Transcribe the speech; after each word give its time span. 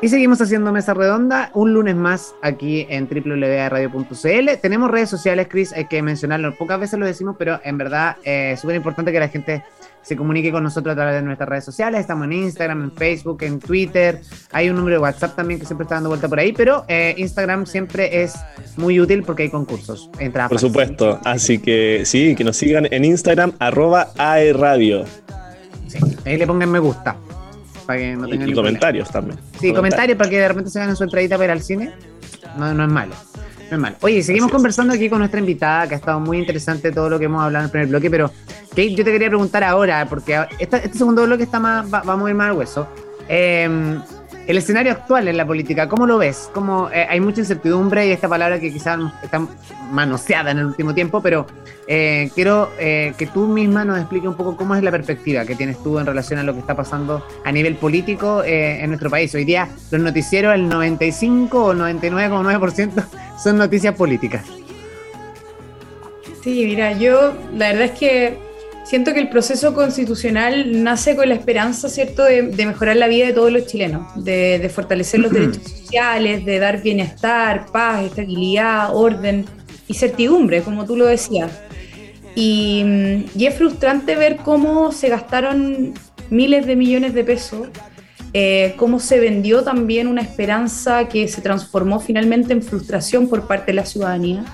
Y 0.00 0.08
seguimos 0.08 0.40
haciendo 0.40 0.70
mesa 0.72 0.94
redonda 0.94 1.50
un 1.54 1.72
lunes 1.74 1.96
más 1.96 2.34
aquí 2.40 2.86
en 2.88 3.08
www.radio.cl. 3.08 4.60
Tenemos 4.62 4.90
redes 4.90 5.10
sociales, 5.10 5.48
Chris, 5.50 5.72
hay 5.72 5.86
que 5.86 6.02
mencionarlo. 6.02 6.54
Pocas 6.56 6.78
veces 6.78 7.00
lo 7.00 7.06
decimos, 7.06 7.34
pero 7.36 7.60
en 7.64 7.78
verdad 7.78 8.16
eh, 8.22 8.52
es 8.52 8.60
súper 8.60 8.76
importante 8.76 9.10
que 9.10 9.18
la 9.18 9.28
gente 9.28 9.64
se 10.02 10.16
comunique 10.16 10.52
con 10.52 10.62
nosotros 10.62 10.92
a 10.92 10.96
través 10.96 11.14
de 11.16 11.22
nuestras 11.22 11.48
redes 11.48 11.64
sociales. 11.64 12.00
Estamos 12.00 12.26
en 12.26 12.32
Instagram, 12.32 12.84
en 12.84 12.92
Facebook, 12.92 13.42
en 13.42 13.58
Twitter. 13.58 14.20
Hay 14.52 14.70
un 14.70 14.76
número 14.76 14.96
de 14.96 15.02
WhatsApp 15.02 15.34
también 15.34 15.58
que 15.58 15.66
siempre 15.66 15.82
está 15.82 15.96
dando 15.96 16.10
vuelta 16.10 16.28
por 16.28 16.38
ahí, 16.38 16.52
pero 16.52 16.84
eh, 16.86 17.14
Instagram 17.18 17.66
siempre 17.66 18.22
es 18.22 18.34
muy 18.76 19.00
útil 19.00 19.24
porque 19.24 19.44
hay 19.44 19.50
concursos. 19.50 20.10
Entra 20.20 20.48
por 20.48 20.60
supuesto, 20.60 21.20
así 21.24 21.58
que 21.58 22.02
sí, 22.04 22.36
que 22.36 22.44
nos 22.44 22.56
sigan 22.56 22.86
en 22.90 23.04
Instagram, 23.04 23.52
arroba 23.58 24.08
aeradio. 24.16 25.04
Sí, 25.88 25.98
ahí 26.24 26.36
le 26.36 26.46
pongan 26.46 26.70
me 26.70 26.78
gusta 26.78 27.16
para 27.88 28.00
que 28.00 28.16
no 28.16 28.28
tengan 28.28 28.50
y, 28.50 28.52
comentarios 28.52 29.10
también. 29.10 29.38
Sí, 29.58 29.72
comentarios 29.72 30.18
para 30.18 30.28
que 30.28 30.38
de 30.38 30.48
repente 30.48 30.70
se 30.70 30.78
ganen 30.78 30.94
su 30.94 31.04
entradita 31.04 31.36
para 31.36 31.46
ir 31.46 31.50
al 31.52 31.62
cine. 31.62 31.94
No, 32.58 32.74
no 32.74 32.84
es 32.84 32.90
malo. 32.90 33.14
No 33.70 33.76
es 33.76 33.80
malo. 33.80 33.96
Oye, 34.02 34.22
seguimos 34.22 34.50
conversando 34.50 34.92
aquí 34.92 35.08
con 35.08 35.20
nuestra 35.20 35.40
invitada, 35.40 35.88
que 35.88 35.94
ha 35.94 35.96
estado 35.96 36.20
muy 36.20 36.36
interesante 36.36 36.92
todo 36.92 37.08
lo 37.08 37.18
que 37.18 37.24
hemos 37.24 37.42
hablado 37.42 37.62
en 37.62 37.64
el 37.64 37.70
primer 37.70 37.88
bloque, 37.88 38.10
pero 38.10 38.30
Kate, 38.68 38.94
yo 38.94 39.04
te 39.04 39.10
quería 39.10 39.28
preguntar 39.28 39.64
ahora, 39.64 40.06
porque 40.06 40.38
este 40.58 40.92
segundo 40.92 41.24
bloque 41.24 41.44
está 41.44 41.60
más, 41.60 41.92
va, 41.92 42.02
vamos 42.02 42.26
a 42.26 42.30
ir 42.30 42.36
más 42.36 42.50
al 42.50 42.58
hueso. 42.58 42.86
Eh, 43.26 43.98
el 44.48 44.56
escenario 44.56 44.92
actual 44.92 45.28
en 45.28 45.36
la 45.36 45.46
política, 45.46 45.90
¿cómo 45.90 46.06
lo 46.06 46.16
ves? 46.16 46.50
¿Cómo, 46.54 46.88
eh, 46.90 47.06
hay 47.06 47.20
mucha 47.20 47.40
incertidumbre 47.40 48.08
y 48.08 48.12
esta 48.12 48.30
palabra 48.30 48.58
que 48.58 48.72
quizás 48.72 48.98
está 49.22 49.46
manoseada 49.92 50.52
en 50.52 50.58
el 50.58 50.64
último 50.64 50.94
tiempo, 50.94 51.20
pero 51.20 51.46
eh, 51.86 52.30
quiero 52.34 52.70
eh, 52.78 53.12
que 53.18 53.26
tú 53.26 53.46
misma 53.46 53.84
nos 53.84 53.98
expliques 53.98 54.26
un 54.26 54.36
poco 54.36 54.56
cómo 54.56 54.74
es 54.74 54.82
la 54.82 54.90
perspectiva 54.90 55.44
que 55.44 55.54
tienes 55.54 55.82
tú 55.82 55.98
en 55.98 56.06
relación 56.06 56.38
a 56.38 56.44
lo 56.44 56.54
que 56.54 56.60
está 56.60 56.74
pasando 56.74 57.22
a 57.44 57.52
nivel 57.52 57.76
político 57.76 58.42
en 58.42 58.88
nuestro 58.88 59.10
país. 59.10 59.34
Hoy 59.34 59.44
día 59.44 59.68
los 59.90 60.00
noticieros, 60.00 60.54
el 60.54 60.66
95 60.66 61.64
o 61.64 61.74
99,9% 61.74 63.04
son 63.42 63.58
noticias 63.58 63.94
políticas. 63.94 64.46
Sí, 66.42 66.64
mira, 66.64 66.92
yo 66.92 67.34
la 67.52 67.68
verdad 67.68 67.84
es 67.84 67.98
que 67.98 68.47
siento 68.88 69.12
que 69.12 69.20
el 69.20 69.28
proceso 69.28 69.74
constitucional 69.74 70.82
nace 70.82 71.14
con 71.14 71.28
la 71.28 71.34
esperanza, 71.34 71.90
¿cierto?, 71.90 72.24
de, 72.24 72.42
mejorar 72.42 72.96
la 72.96 73.06
vida 73.06 73.26
de 73.26 73.34
todos 73.34 73.52
los 73.52 73.66
chilenos, 73.66 74.24
de, 74.24 74.70
fortalecer 74.74 75.20
los 75.20 75.30
derechos 75.32 75.62
sociales, 75.62 76.46
de 76.46 76.58
dar 76.58 76.82
bienestar, 76.82 77.66
paz, 77.70 78.04
estabilidad, 78.04 78.96
orden 78.96 79.44
y 79.86 79.94
certidumbre, 79.94 80.62
como 80.62 80.86
tú 80.86 80.96
lo 80.96 81.04
decías. 81.04 81.52
Y, 82.34 83.26
es 83.38 83.54
frustrante 83.56 84.16
ver 84.16 84.36
cómo 84.36 84.90
se 84.90 85.10
gastaron 85.10 85.92
miles 86.30 86.66
de 86.66 86.76
millones 86.76 87.12
de 87.12 87.24
pesos, 87.24 87.68
eh, 88.32 88.74
cómo 88.78 89.00
se 89.00 89.20
vendió 89.20 89.62
también 89.64 90.06
una 90.06 90.22
esperanza 90.22 91.08
que 91.08 91.28
se 91.28 91.42
transformó 91.42 92.00
finalmente 92.00 92.54
en 92.54 92.62
frustración 92.62 93.28
por 93.28 93.46
parte 93.46 93.66
de 93.66 93.74
la 93.74 93.84
ciudadanía, 93.84 94.44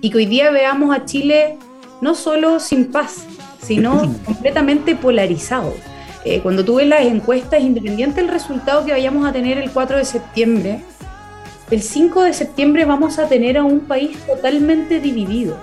y 0.00 0.10
que 0.10 0.18
hoy 0.18 0.26
día 0.26 0.50
veamos 0.50 0.96
a 0.96 1.04
Chile 1.04 1.56
no 2.00 2.14
solo 2.14 2.60
sin 2.60 2.92
paz, 2.92 3.26
sino 3.68 4.10
completamente 4.24 4.96
polarizado. 4.96 5.74
Eh, 6.24 6.40
cuando 6.40 6.64
tú 6.64 6.76
ves 6.76 6.88
las 6.88 7.02
encuestas, 7.02 7.60
independiente 7.60 8.22
del 8.22 8.30
resultado 8.30 8.84
que 8.84 8.92
vayamos 8.92 9.26
a 9.26 9.32
tener 9.32 9.58
el 9.58 9.70
4 9.70 9.98
de 9.98 10.04
septiembre, 10.06 10.80
el 11.70 11.82
5 11.82 12.22
de 12.22 12.32
septiembre 12.32 12.86
vamos 12.86 13.18
a 13.18 13.28
tener 13.28 13.58
a 13.58 13.64
un 13.64 13.80
país 13.80 14.16
totalmente 14.26 15.00
dividido, 15.00 15.58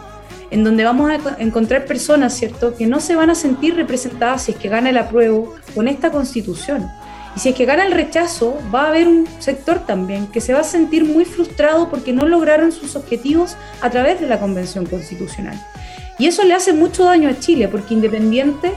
en 0.51 0.63
donde 0.63 0.83
vamos 0.83 1.09
a 1.09 1.41
encontrar 1.41 1.85
personas, 1.85 2.33
¿cierto?, 2.33 2.75
que 2.75 2.85
no 2.85 2.99
se 2.99 3.15
van 3.15 3.31
a 3.31 3.35
sentir 3.35 3.75
representadas 3.75 4.43
si 4.43 4.51
es 4.51 4.57
que 4.57 4.69
gana 4.69 4.91
el 4.91 4.97
apruebo 4.97 5.55
con 5.73 5.87
esta 5.87 6.11
constitución. 6.11 6.87
Y 7.35 7.39
si 7.39 7.49
es 7.49 7.55
que 7.55 7.65
gana 7.65 7.85
el 7.85 7.91
rechazo, 7.91 8.57
va 8.73 8.83
a 8.83 8.89
haber 8.89 9.07
un 9.07 9.27
sector 9.39 9.79
también 9.79 10.27
que 10.27 10.41
se 10.41 10.53
va 10.53 10.59
a 10.59 10.63
sentir 10.63 11.03
muy 11.05 11.25
frustrado 11.25 11.89
porque 11.89 12.13
no 12.13 12.27
lograron 12.27 12.71
sus 12.71 12.95
objetivos 12.95 13.57
a 13.81 13.89
través 13.89 14.21
de 14.21 14.27
la 14.27 14.39
Convención 14.39 14.85
Constitucional. 14.85 15.59
Y 16.17 16.27
eso 16.27 16.43
le 16.43 16.53
hace 16.53 16.73
mucho 16.73 17.05
daño 17.05 17.29
a 17.29 17.39
Chile, 17.39 17.67
porque 17.67 17.93
independiente 17.93 18.71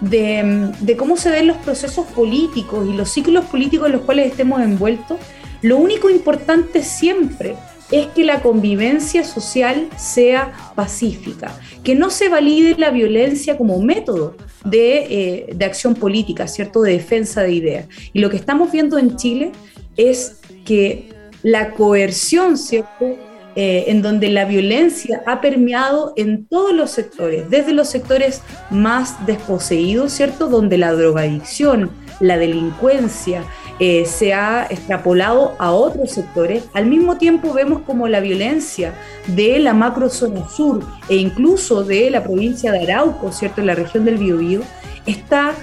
de, 0.00 0.96
cómo 0.96 1.16
se 1.16 1.30
ven 1.30 1.46
los 1.46 1.56
procesos 1.58 2.06
políticos 2.06 2.86
y 2.88 2.96
los 2.96 3.10
ciclos 3.10 3.44
políticos 3.46 3.86
en 3.86 3.92
los 3.92 4.02
cuales 4.02 4.30
estemos 4.30 4.60
envueltos, 4.60 5.18
lo 5.62 5.76
único 5.76 6.08
importante 6.08 6.82
siempre 6.82 7.56
es 7.90 8.06
que 8.08 8.22
la 8.24 8.42
convivencia 8.42 9.24
social 9.24 9.88
sea 9.96 10.52
pacífica, 10.74 11.58
que 11.82 11.94
no 11.94 12.10
se 12.10 12.28
valide 12.28 12.74
la 12.76 12.90
violencia 12.90 13.56
como 13.56 13.80
método 13.80 14.36
de, 14.64 15.06
eh, 15.10 15.46
de, 15.54 15.64
acción 15.64 15.94
política, 15.94 16.46
¿cierto? 16.46 16.82
De 16.82 16.92
defensa 16.92 17.42
de 17.42 17.52
ideas. 17.52 17.88
Y 18.12 18.20
lo 18.20 18.28
que 18.28 18.36
estamos 18.36 18.70
viendo 18.70 18.98
en 18.98 19.16
Chile 19.16 19.52
es 19.96 20.40
que 20.66 21.08
la 21.42 21.70
coerción, 21.72 22.58
¿cierto? 22.58 23.16
Eh, 23.60 23.90
en 23.90 24.02
donde 24.02 24.30
la 24.30 24.44
violencia 24.44 25.20
ha 25.26 25.40
permeado 25.40 26.12
en 26.14 26.46
todos 26.46 26.72
los 26.72 26.92
sectores, 26.92 27.50
desde 27.50 27.72
los 27.72 27.88
sectores 27.88 28.40
más 28.70 29.26
desposeídos, 29.26 30.12
¿cierto? 30.12 30.46
Donde 30.46 30.78
la 30.78 30.92
drogadicción, 30.92 31.90
la 32.20 32.38
delincuencia 32.38 33.42
eh, 33.80 34.04
se 34.06 34.32
ha 34.32 34.68
extrapolado 34.70 35.56
a 35.58 35.72
otros 35.72 36.12
sectores. 36.12 36.68
Al 36.72 36.86
mismo 36.86 37.18
tiempo 37.18 37.52
vemos 37.52 37.82
como 37.82 38.06
la 38.06 38.20
violencia 38.20 38.94
de 39.26 39.58
la 39.58 39.74
macrozona 39.74 40.48
sur 40.48 40.86
e 41.08 41.16
incluso 41.16 41.82
de 41.82 42.10
la 42.10 42.22
provincia 42.22 42.70
de 42.70 42.84
Arauco, 42.84 43.32
¿cierto? 43.32 43.60
En 43.60 43.66
la 43.66 43.74
región 43.74 44.04
del 44.04 44.18
Biobío, 44.18 44.60
está 45.04 45.54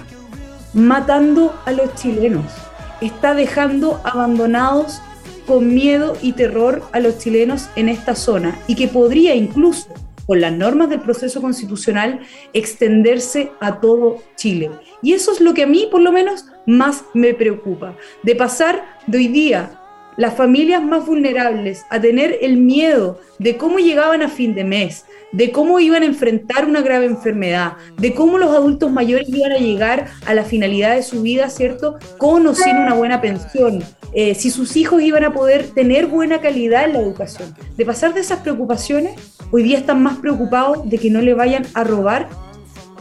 matando 0.74 1.58
a 1.66 1.72
los 1.72 1.96
chilenos, 1.96 2.52
está 3.00 3.34
dejando 3.34 4.02
abandonados 4.04 5.00
con 5.46 5.74
miedo 5.74 6.18
y 6.22 6.34
terror 6.34 6.84
a 6.92 7.00
los 7.00 7.20
chilenos 7.20 7.70
en 7.76 7.90
esta 7.90 8.16
zona 8.16 8.60
y 8.68 8.76
que 8.76 8.88
podría 8.88 9.36
incluso, 9.36 9.88
con 10.26 10.42
las 10.42 10.52
normas 10.52 10.90
del 10.90 11.02
proceso 11.02 11.42
constitucional, 11.42 12.20
extenderse 12.54 13.52
a 13.60 13.80
todo 13.80 14.18
Chile. 14.36 14.72
Y 15.02 15.14
eso 15.14 15.32
es 15.32 15.40
lo 15.42 15.54
que 15.54 15.64
a 15.64 15.68
mí, 15.68 15.88
por 15.92 16.02
lo 16.02 16.12
menos, 16.12 16.46
más 16.66 17.06
me 17.14 17.34
preocupa, 17.34 17.96
de 18.24 18.36
pasar 18.36 18.84
de 19.06 19.18
hoy 19.20 19.28
día 19.28 19.80
las 20.18 20.36
familias 20.36 20.82
más 20.82 21.06
vulnerables 21.06 21.86
a 21.90 22.00
tener 22.00 22.38
el 22.42 22.58
miedo 22.58 23.20
de 23.40 23.58
cómo 23.58 23.80
llegaban 23.80 24.22
a 24.22 24.30
fin 24.30 24.56
de 24.56 24.64
mes, 24.64 25.06
de 25.32 25.52
cómo 25.52 25.80
iban 25.80 26.04
a 26.04 26.06
enfrentar 26.06 26.66
una 26.66 26.82
grave 26.82 27.06
enfermedad, 27.06 27.74
de 27.98 28.14
cómo 28.14 28.38
los 28.38 28.52
adultos 28.52 28.92
mayores 28.92 29.28
iban 29.30 29.52
a 29.52 29.58
llegar 29.58 30.08
a 30.26 30.34
la 30.34 30.44
finalidad 30.44 30.96
de 30.96 31.04
su 31.04 31.22
vida, 31.22 31.50
¿cierto? 31.50 31.98
Con 32.18 32.48
o 32.48 32.56
sin 32.56 32.78
una 32.78 32.94
buena 32.94 33.20
pensión, 33.20 33.84
eh, 34.14 34.36
si 34.36 34.50
sus 34.50 34.78
hijos 34.78 35.02
iban 35.02 35.26
a 35.26 35.34
poder 35.34 35.68
tener 35.72 36.08
buena 36.08 36.40
calidad 36.40 36.86
en 36.86 36.94
la 36.94 37.00
educación. 37.00 37.54
De 37.76 37.86
pasar 37.86 38.14
de 38.14 38.22
esas 38.22 38.40
preocupaciones, 38.40 39.16
hoy 39.52 39.64
día 39.64 39.78
están 39.78 40.02
más 40.02 40.18
preocupados 40.18 40.90
de 40.90 40.98
que 40.98 41.10
no 41.10 41.22
le 41.22 41.34
vayan 41.34 41.66
a 41.74 41.84
robar 41.84 42.30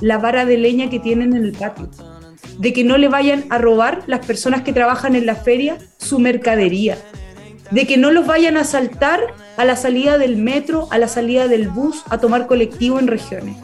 la 0.00 0.18
vara 0.18 0.44
de 0.44 0.58
leña 0.58 0.90
que 0.90 0.98
tienen 0.98 1.34
en 1.36 1.44
el 1.44 1.52
patio, 1.52 1.88
de 2.58 2.72
que 2.72 2.84
no 2.84 2.98
le 2.98 3.08
vayan 3.08 3.44
a 3.50 3.58
robar 3.58 4.02
las 4.06 4.24
personas 4.24 4.62
que 4.62 4.72
trabajan 4.72 5.14
en 5.14 5.26
la 5.26 5.34
feria 5.34 5.78
su 5.98 6.18
mercadería, 6.18 6.98
de 7.70 7.86
que 7.86 7.96
no 7.96 8.10
los 8.10 8.26
vayan 8.26 8.56
a 8.56 8.60
asaltar 8.60 9.20
a 9.56 9.64
la 9.64 9.76
salida 9.76 10.18
del 10.18 10.36
metro, 10.36 10.88
a 10.90 10.98
la 10.98 11.08
salida 11.08 11.48
del 11.48 11.68
bus, 11.68 12.02
a 12.10 12.18
tomar 12.18 12.46
colectivo 12.46 12.98
en 12.98 13.06
regiones. 13.06 13.56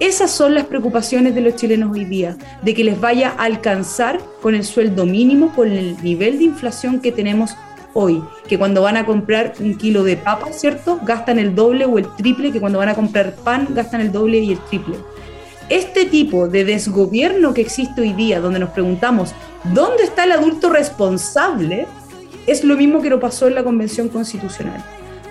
Esas 0.00 0.30
son 0.30 0.54
las 0.54 0.66
preocupaciones 0.66 1.34
de 1.34 1.40
los 1.40 1.56
chilenos 1.56 1.90
hoy 1.92 2.04
día, 2.04 2.36
de 2.62 2.72
que 2.72 2.84
les 2.84 3.00
vaya 3.00 3.34
a 3.36 3.44
alcanzar 3.44 4.20
con 4.40 4.54
el 4.54 4.64
sueldo 4.64 5.06
mínimo, 5.06 5.52
con 5.54 5.72
el 5.72 5.96
nivel 6.02 6.38
de 6.38 6.44
inflación 6.44 7.00
que 7.00 7.10
tenemos 7.10 7.56
hoy, 7.94 8.22
que 8.46 8.58
cuando 8.58 8.82
van 8.82 8.96
a 8.96 9.04
comprar 9.04 9.54
un 9.58 9.76
kilo 9.76 10.04
de 10.04 10.16
papa, 10.16 10.52
¿cierto? 10.52 11.00
Gastan 11.04 11.40
el 11.40 11.56
doble 11.56 11.84
o 11.84 11.98
el 11.98 12.06
triple, 12.16 12.52
que 12.52 12.60
cuando 12.60 12.78
van 12.78 12.90
a 12.90 12.94
comprar 12.94 13.34
pan 13.34 13.66
gastan 13.70 14.00
el 14.00 14.12
doble 14.12 14.38
y 14.38 14.52
el 14.52 14.58
triple. 14.66 14.96
Este 15.70 16.06
tipo 16.06 16.48
de 16.48 16.64
desgobierno 16.64 17.52
que 17.52 17.60
existe 17.60 18.00
hoy 18.00 18.14
día, 18.14 18.40
donde 18.40 18.58
nos 18.58 18.70
preguntamos, 18.70 19.34
¿dónde 19.74 20.04
está 20.04 20.24
el 20.24 20.32
adulto 20.32 20.70
responsable? 20.70 21.86
Es 22.46 22.64
lo 22.64 22.74
mismo 22.74 23.02
que 23.02 23.10
lo 23.10 23.20
pasó 23.20 23.48
en 23.48 23.54
la 23.54 23.64
Convención 23.64 24.08
Constitucional. 24.08 24.82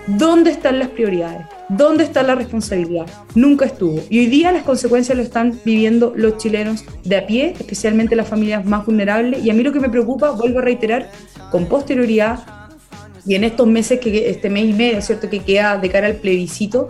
¿Dónde 0.06 0.52
están 0.52 0.78
las 0.78 0.90
prioridades? 0.90 1.44
¿Dónde 1.68 2.04
está 2.04 2.22
la 2.22 2.36
responsabilidad? 2.36 3.06
Nunca 3.34 3.66
estuvo. 3.66 4.00
Y 4.08 4.20
hoy 4.20 4.26
día 4.26 4.52
las 4.52 4.62
consecuencias 4.62 5.18
lo 5.18 5.24
están 5.24 5.58
viviendo 5.64 6.12
los 6.14 6.36
chilenos 6.36 6.84
de 7.02 7.16
a 7.16 7.26
pie, 7.26 7.54
especialmente 7.58 8.14
las 8.14 8.28
familias 8.28 8.64
más 8.64 8.86
vulnerables. 8.86 9.44
Y 9.44 9.50
a 9.50 9.54
mí 9.54 9.64
lo 9.64 9.72
que 9.72 9.80
me 9.80 9.90
preocupa, 9.90 10.30
vuelvo 10.30 10.60
a 10.60 10.62
reiterar, 10.62 11.10
con 11.50 11.66
posterioridad 11.66 12.38
y 13.26 13.34
en 13.34 13.44
estos 13.44 13.66
meses, 13.66 13.98
que 14.00 14.30
este 14.30 14.48
mes 14.48 14.66
y 14.66 14.72
medio, 14.72 15.02
¿cierto?, 15.02 15.28
que 15.28 15.40
queda 15.40 15.76
de 15.76 15.90
cara 15.90 16.06
al 16.06 16.14
plebiscito, 16.14 16.88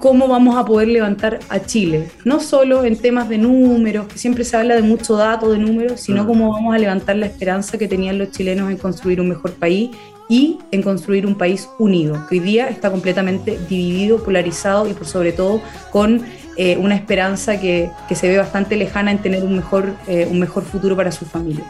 cómo 0.00 0.28
vamos 0.28 0.56
a 0.56 0.64
poder 0.64 0.88
levantar 0.88 1.38
a 1.50 1.60
Chile. 1.60 2.10
No 2.24 2.40
solo 2.40 2.84
en 2.84 2.96
temas 2.96 3.28
de 3.28 3.36
números, 3.36 4.06
que 4.08 4.18
siempre 4.18 4.44
se 4.44 4.56
habla 4.56 4.74
de 4.74 4.82
mucho 4.82 5.14
dato 5.14 5.52
de 5.52 5.58
números, 5.58 6.00
sino 6.00 6.26
cómo 6.26 6.50
vamos 6.50 6.74
a 6.74 6.78
levantar 6.78 7.16
la 7.16 7.26
esperanza 7.26 7.76
que 7.76 7.86
tenían 7.86 8.18
los 8.18 8.30
chilenos 8.30 8.70
en 8.70 8.78
construir 8.78 9.20
un 9.20 9.28
mejor 9.28 9.52
país 9.52 9.90
y 10.28 10.58
en 10.70 10.82
construir 10.82 11.26
un 11.26 11.34
país 11.34 11.68
unido, 11.78 12.26
que 12.28 12.36
hoy 12.36 12.40
día 12.40 12.68
está 12.68 12.90
completamente 12.90 13.58
dividido, 13.68 14.22
polarizado 14.22 14.88
y 14.88 14.94
por 14.94 15.06
sobre 15.06 15.32
todo 15.32 15.60
con 15.90 16.22
eh, 16.56 16.78
una 16.78 16.94
esperanza 16.94 17.60
que, 17.60 17.90
se 18.14 18.28
ve 18.28 18.38
bastante 18.38 18.76
lejana 18.76 19.10
en 19.10 19.18
tener 19.18 19.42
un 19.42 19.54
mejor, 19.54 19.92
eh, 20.06 20.26
un 20.30 20.40
mejor 20.40 20.64
futuro 20.64 20.96
para 20.96 21.12
su 21.12 21.26
familia. 21.26 21.64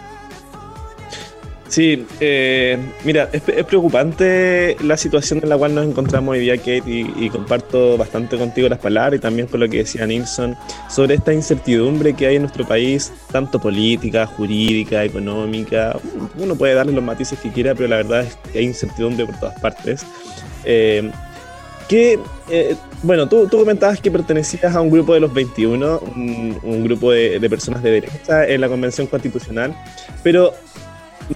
Sí, 1.71 2.05
eh, 2.19 2.77
mira, 3.05 3.31
es, 3.33 3.43
preocupante 3.43 4.77
la 4.83 4.97
situación 4.97 5.39
en 5.41 5.51
la 5.51 5.57
cual 5.57 5.73
nos 5.73 5.87
encontramos 5.87 6.33
hoy 6.33 6.41
día, 6.41 6.57
Kate, 6.57 6.83
y, 6.85 7.31
comparto 7.31 7.97
bastante 7.97 8.37
contigo 8.37 8.69
las 8.69 8.81
palabras 8.81 9.19
y 9.19 9.21
también 9.21 9.47
con 9.47 9.61
lo 9.61 9.69
que 9.69 9.79
decía 9.79 10.05
Nilsson 10.05 10.57
sobre 10.89 11.15
esta 11.15 11.33
incertidumbre 11.33 12.15
que 12.15 12.27
hay 12.27 12.37
en 12.37 12.43
nuestro 12.43 12.67
país, 12.67 13.13
tanto 13.31 13.61
política, 13.61 14.27
jurídica, 14.27 15.05
económica. 15.05 15.97
Uno 16.37 16.57
puede 16.57 16.75
darle 16.75 16.93
los 16.93 17.05
matices 17.05 17.39
que 17.39 17.53
quiera, 17.53 17.73
pero 17.77 17.89
la 17.89 17.99
verdad 17.99 18.23
es 18.23 18.37
que 18.53 18.59
hay 18.59 18.65
incertidumbre 18.65 19.27
por 19.27 19.39
todas 19.39 19.61
partes. 19.61 20.05
Eh, 20.65 21.09
que, 21.89 22.19
eh, 22.51 22.75
bueno, 23.05 23.29
tú, 23.29 23.47
tú, 23.47 23.59
comentabas 23.59 24.01
que 24.01 24.11
pertenecías 24.11 24.75
a 24.75 24.81
un 24.81 24.91
grupo 24.91 25.15
de 25.15 25.21
los 25.21 25.33
21, 25.33 26.01
un, 26.17 26.85
grupo 26.85 27.13
de, 27.13 27.39
de 27.39 27.51
personas 27.51 27.81
de 27.81 27.93
derecha 27.93 28.45
en 28.45 28.61
la 28.61 28.69
Convención 28.69 29.07
Constitucional, 29.07 29.73
pero 30.25 30.53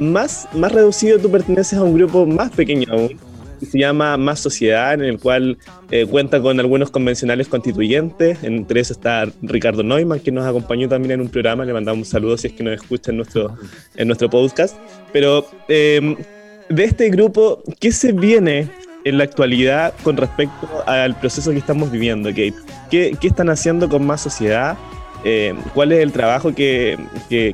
más, 0.00 0.48
más 0.52 0.72
reducido, 0.72 1.18
tú 1.18 1.30
perteneces 1.30 1.78
a 1.78 1.82
un 1.82 1.94
grupo 1.94 2.26
más 2.26 2.50
pequeño 2.50 2.92
aún, 2.92 3.18
que 3.60 3.66
se 3.66 3.78
llama 3.78 4.16
Más 4.16 4.40
Sociedad, 4.40 4.94
en 4.94 5.04
el 5.04 5.18
cual 5.18 5.58
eh, 5.90 6.06
cuenta 6.06 6.40
con 6.40 6.58
algunos 6.60 6.90
convencionales 6.90 7.48
constituyentes. 7.48 8.42
Entre 8.42 8.80
eso 8.80 8.92
está 8.92 9.26
Ricardo 9.42 9.82
Neumann, 9.82 10.20
que 10.20 10.32
nos 10.32 10.46
acompañó 10.46 10.88
también 10.88 11.12
en 11.12 11.20
un 11.20 11.28
programa. 11.28 11.64
Le 11.64 11.72
mandamos 11.72 12.06
un 12.06 12.10
saludo 12.10 12.36
si 12.36 12.48
es 12.48 12.52
que 12.52 12.62
nos 12.62 12.74
escucha 12.74 13.10
en 13.10 13.18
nuestro, 13.18 13.56
en 13.96 14.08
nuestro 14.08 14.28
podcast. 14.28 14.76
Pero 15.12 15.46
em, 15.68 16.16
de 16.68 16.84
este 16.84 17.10
grupo, 17.10 17.62
¿qué 17.78 17.92
se 17.92 18.12
viene 18.12 18.68
en 19.04 19.18
la 19.18 19.24
actualidad 19.24 19.94
con 20.02 20.16
respecto 20.16 20.68
al 20.86 21.18
proceso 21.18 21.50
que 21.52 21.58
estamos 21.58 21.90
viviendo, 21.90 22.30
Kate? 22.30 22.54
¿Qué, 22.90 23.16
qué 23.20 23.28
están 23.28 23.50
haciendo 23.50 23.88
con 23.88 24.04
Más 24.04 24.20
Sociedad? 24.20 24.76
Eh, 25.26 25.54
cuál 25.72 25.90
es 25.92 26.00
el 26.00 26.12
trabajo 26.12 26.54
que, 26.54 26.98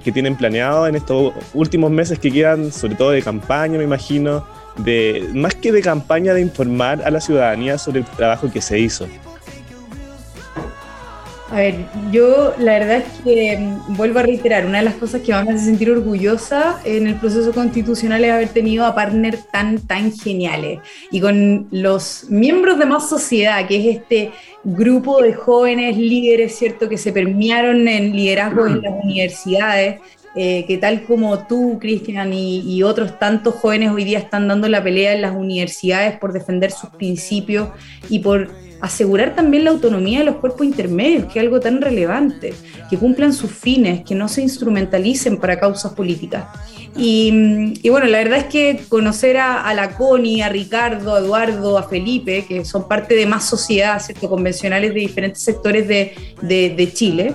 tienen 0.03 0.37
planeado 0.37 0.89
en 0.89 0.97
estos 0.97 1.33
últimos 1.55 1.91
meses 1.91 2.19
que 2.19 2.31
quedan, 2.31 2.73
sobre 2.73 2.97
todo 2.97 3.11
de 3.11 3.23
campaña, 3.23 3.79
me 3.79 3.85
imagino, 3.85 4.45
de 4.79 5.29
más 5.35 5.55
que 5.55 5.71
de 5.71 5.81
campaña, 5.81 6.35
de 6.35 6.41
informar 6.41 7.03
a 7.05 7.11
la 7.11 7.21
ciudadanía 7.21 7.79
sobre 7.79 8.01
el 8.01 8.07
trabajo 8.07 8.51
que 8.51 8.61
se 8.61 8.79
hizo. 8.79 9.07
A 11.51 11.57
ver, 11.57 11.75
yo 12.13 12.55
la 12.59 12.79
verdad 12.79 12.99
es 12.99 13.25
que 13.25 13.59
mm, 13.59 13.97
vuelvo 13.97 14.21
a 14.21 14.23
reiterar, 14.23 14.67
una 14.67 14.79
de 14.79 14.85
las 14.85 14.95
cosas 14.95 15.21
que 15.23 15.33
me 15.33 15.39
hace 15.39 15.59
sentir 15.59 15.91
orgullosa 15.91 16.81
en 16.85 17.09
el 17.09 17.17
proceso 17.17 17.53
constitucional 17.53 18.25
es 18.25 18.31
haber 18.31 18.49
tenido 18.51 18.87
a 18.87 18.95
partners 18.95 19.49
tan, 19.51 19.81
tan 19.81 20.13
geniales. 20.13 20.79
Y 21.11 21.21
con 21.21 21.67
los 21.73 22.27
miembros 22.29 22.79
de 22.79 22.87
Más 22.87 23.09
Sociedad, 23.09 23.67
que 23.67 23.77
es 23.77 23.97
este 23.97 24.31
grupo 24.63 25.21
de 25.23 25.35
jóvenes 25.35 25.97
líderes, 25.97 26.57
¿cierto?, 26.57 26.89
que 26.89 26.97
se 26.97 27.13
permearon 27.13 27.89
en 27.89 28.13
liderazgo 28.13 28.69
en 28.69 28.81
las 28.83 28.95
universidades, 29.03 30.01
eh, 30.37 30.65
que 30.69 30.79
tal 30.79 31.03
como 31.03 31.49
tú, 31.49 31.79
Cristian, 31.81 32.33
y, 32.33 32.81
otros 32.85 33.19
tantos 33.19 33.57
jóvenes 33.57 33.91
hoy 33.91 34.05
día 34.05 34.21
están 34.21 34.47
dando 34.47 34.69
la 34.69 34.85
pelea 34.85 35.15
en 35.15 35.23
las 35.23 35.35
universidades 35.35 36.17
por 36.21 36.33
defender 36.33 36.71
sus 36.71 36.91
principios 36.91 37.71
y 38.09 38.21
por 38.21 38.49
asegurar 38.81 39.35
también 39.35 39.65
la 39.65 39.71
autonomía 39.71 40.21
de 40.21 40.25
los 40.25 40.37
cuerpos 40.37 40.67
intermedios, 40.67 41.27
que 41.27 41.39
es 41.39 41.45
algo 41.45 41.61
tan 41.61 41.81
relevante, 41.81 42.55
que 42.89 42.97
cumplan 42.97 43.33
sus 43.33 43.51
fines, 43.51 44.05
que 44.05 44.15
no 44.15 44.29
se 44.29 44.43
instrumentalicen 44.43 45.37
para 45.37 45.59
causas 45.59 45.93
políticas. 45.93 46.45
Y, 46.97 47.89
bueno, 47.89 48.07
la 48.07 48.19
verdad 48.19 48.39
es 48.39 48.45
que 48.45 48.81
conocer 48.89 49.37
a, 49.37 49.73
la 49.75 49.97
Connie, 49.97 50.43
a 50.43 50.49
Ricardo, 50.49 51.15
a 51.15 51.21
Eduardo, 51.21 51.79
a 51.79 51.85
Felipe, 51.85 52.45
que 52.47 52.65
son 52.65 52.89
parte 52.89 53.15
de 53.15 53.27
más 53.27 53.49
sociedades 53.49 54.07
¿cierto? 54.07 54.29
convencionales 54.29 54.93
de 54.93 55.01
diferentes 55.01 55.43
sectores 55.43 55.87
de, 55.87 56.15
de, 56.43 56.93
Chile, 56.93 57.35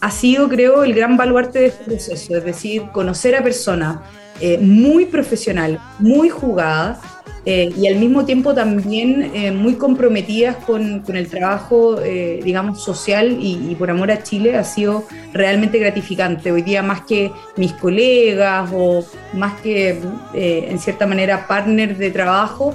ha 0.00 0.10
sido, 0.10 0.48
creo, 0.48 0.84
el 0.84 0.94
gran 0.94 1.16
baluarte 1.16 1.60
de 1.60 1.66
este 1.66 1.84
proceso, 1.84 2.36
es 2.36 2.44
decir, 2.44 2.82
conocer 2.92 3.36
a 3.36 3.42
personas 3.42 3.98
eh, 4.40 4.58
muy 4.58 5.06
profesionales, 5.06 5.78
muy 5.98 6.28
jugadas, 6.28 6.98
eh, 7.46 7.70
y 7.76 7.86
al 7.86 7.96
mismo 7.96 8.24
tiempo 8.24 8.54
también 8.54 9.30
eh, 9.34 9.52
muy 9.52 9.74
comprometidas 9.74 10.56
con, 10.64 11.00
con 11.00 11.16
el 11.16 11.28
trabajo, 11.28 12.00
eh, 12.00 12.40
digamos, 12.42 12.82
social 12.82 13.36
y, 13.38 13.74
por 13.74 13.90
amor 13.90 14.10
a 14.10 14.22
Chile, 14.22 14.56
ha 14.56 14.64
sido 14.64 15.04
realmente 15.32 15.78
gratificante. 15.78 16.52
Hoy 16.52 16.62
día 16.62 16.82
más 16.82 17.02
que 17.02 17.30
mis 17.56 17.72
colegas 17.74 18.70
o 18.72 19.04
más 19.34 19.60
que, 19.60 19.98
en 20.32 20.78
cierta 20.78 21.06
manera, 21.06 21.46
partners 21.46 21.98
de 21.98 22.10
trabajo, 22.10 22.74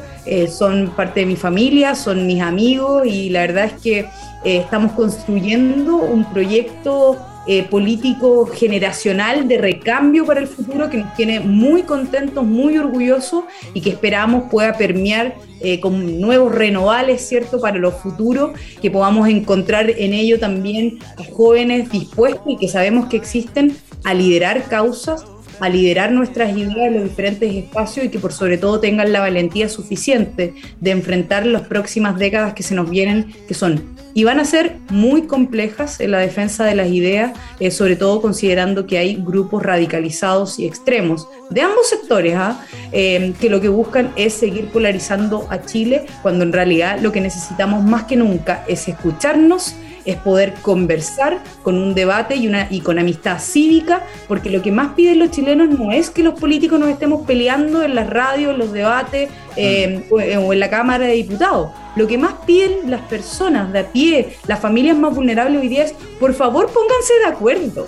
son 0.49 0.91
parte 0.95 1.21
de 1.21 1.25
mi 1.25 1.35
familia, 1.35 1.95
son 1.95 2.27
mis 2.27 2.41
amigos 2.41 3.07
y 3.07 3.29
la 3.29 3.41
verdad 3.41 3.65
es 3.65 3.73
que 3.81 4.05
estamos 4.43 4.91
construyendo 4.91 5.95
un 5.95 6.25
proyecto 6.25 7.17
eh, 7.51 7.63
político 7.63 8.45
generacional 8.45 9.47
de 9.47 9.57
recambio 9.57 10.23
para 10.23 10.39
el 10.39 10.45
futuro 10.45 10.87
que 10.87 10.97
nos 10.97 11.15
tiene 11.15 11.39
muy 11.39 11.81
contentos, 11.81 12.45
muy 12.45 12.77
orgullosos 12.77 13.45
y 13.73 13.81
que 13.81 13.89
esperamos 13.89 14.51
pueda 14.51 14.73
permear 14.73 15.33
eh, 15.59 15.79
con 15.79 16.21
nuevos 16.21 16.53
renovales, 16.53 17.27
¿cierto?, 17.27 17.59
para 17.59 17.79
los 17.79 17.95
futuros, 17.95 18.51
que 18.83 18.91
podamos 18.91 19.27
encontrar 19.27 19.89
en 19.89 20.13
ello 20.13 20.39
también 20.39 20.99
jóvenes 21.33 21.89
dispuestos 21.89 22.43
y 22.45 22.57
que 22.57 22.67
sabemos 22.67 23.07
que 23.07 23.17
existen 23.17 23.75
a 24.03 24.13
liderar 24.13 24.65
causas 24.65 25.25
a 25.59 25.69
liderar 25.69 26.11
nuestras 26.11 26.55
ideas 26.55 26.87
en 26.87 26.95
los 26.95 27.03
diferentes 27.03 27.53
espacios 27.53 28.05
y 28.05 28.09
que 28.09 28.19
por 28.19 28.33
sobre 28.33 28.57
todo 28.57 28.79
tengan 28.79 29.11
la 29.11 29.19
valentía 29.19 29.69
suficiente 29.69 30.53
de 30.79 30.91
enfrentar 30.91 31.45
las 31.45 31.63
próximas 31.63 32.17
décadas 32.17 32.53
que 32.53 32.63
se 32.63 32.75
nos 32.75 32.89
vienen, 32.89 33.33
que 33.47 33.53
son 33.53 33.99
y 34.13 34.23
van 34.23 34.39
a 34.39 34.45
ser 34.45 34.77
muy 34.89 35.23
complejas 35.23 35.99
en 35.99 36.11
la 36.11 36.19
defensa 36.19 36.65
de 36.65 36.75
las 36.75 36.89
ideas, 36.89 37.37
eh, 37.59 37.71
sobre 37.71 37.95
todo 37.95 38.21
considerando 38.21 38.87
que 38.87 38.97
hay 38.97 39.15
grupos 39.15 39.63
radicalizados 39.63 40.59
y 40.59 40.65
extremos 40.65 41.27
de 41.49 41.61
ambos 41.61 41.87
sectores, 41.87 42.35
¿ah? 42.35 42.61
eh, 42.91 43.33
que 43.39 43.49
lo 43.49 43.61
que 43.61 43.69
buscan 43.69 44.11
es 44.15 44.33
seguir 44.33 44.69
polarizando 44.69 45.47
a 45.49 45.61
Chile, 45.61 46.05
cuando 46.21 46.43
en 46.43 46.53
realidad 46.53 46.99
lo 46.99 47.11
que 47.11 47.21
necesitamos 47.21 47.83
más 47.83 48.03
que 48.03 48.15
nunca 48.15 48.63
es 48.67 48.87
escucharnos 48.87 49.75
es 50.11 50.17
poder 50.17 50.53
conversar 50.61 51.39
con 51.63 51.77
un 51.77 51.93
debate 51.93 52.35
y, 52.35 52.47
una, 52.47 52.67
y 52.69 52.81
con 52.81 52.99
amistad 52.99 53.39
cívica, 53.39 54.03
porque 54.27 54.49
lo 54.49 54.61
que 54.61 54.71
más 54.71 54.93
piden 54.93 55.19
los 55.19 55.31
chilenos 55.31 55.69
no 55.69 55.91
es 55.91 56.09
que 56.09 56.23
los 56.23 56.39
políticos 56.39 56.79
nos 56.79 56.89
estemos 56.89 57.25
peleando 57.25 57.83
en 57.83 57.95
las 57.95 58.09
radios, 58.09 58.53
en 58.53 58.59
los 58.59 58.71
debates 58.71 59.29
eh, 59.55 60.05
o, 60.09 60.19
en 60.53 60.59
la 60.59 60.69
Cámara 60.69 61.05
de 61.05 61.13
Diputados. 61.13 61.71
Lo 61.95 62.07
que 62.07 62.17
más 62.17 62.33
piden 62.45 62.89
las 62.89 63.01
personas 63.01 63.71
de 63.73 63.79
a 63.79 63.91
pie, 63.91 64.37
las 64.47 64.59
familias 64.59 64.97
más 64.97 65.13
vulnerables 65.13 65.61
hoy 65.61 65.67
día 65.67 65.83
es, 65.83 65.93
por 66.19 66.33
favor, 66.33 66.67
pónganse 66.71 67.13
de 67.19 67.25
acuerdo. 67.25 67.87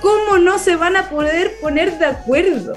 ¿Cómo 0.00 0.38
no 0.38 0.58
se 0.58 0.76
van 0.76 0.96
a 0.96 1.10
poder 1.10 1.58
poner 1.60 1.98
de 1.98 2.06
acuerdo? 2.06 2.74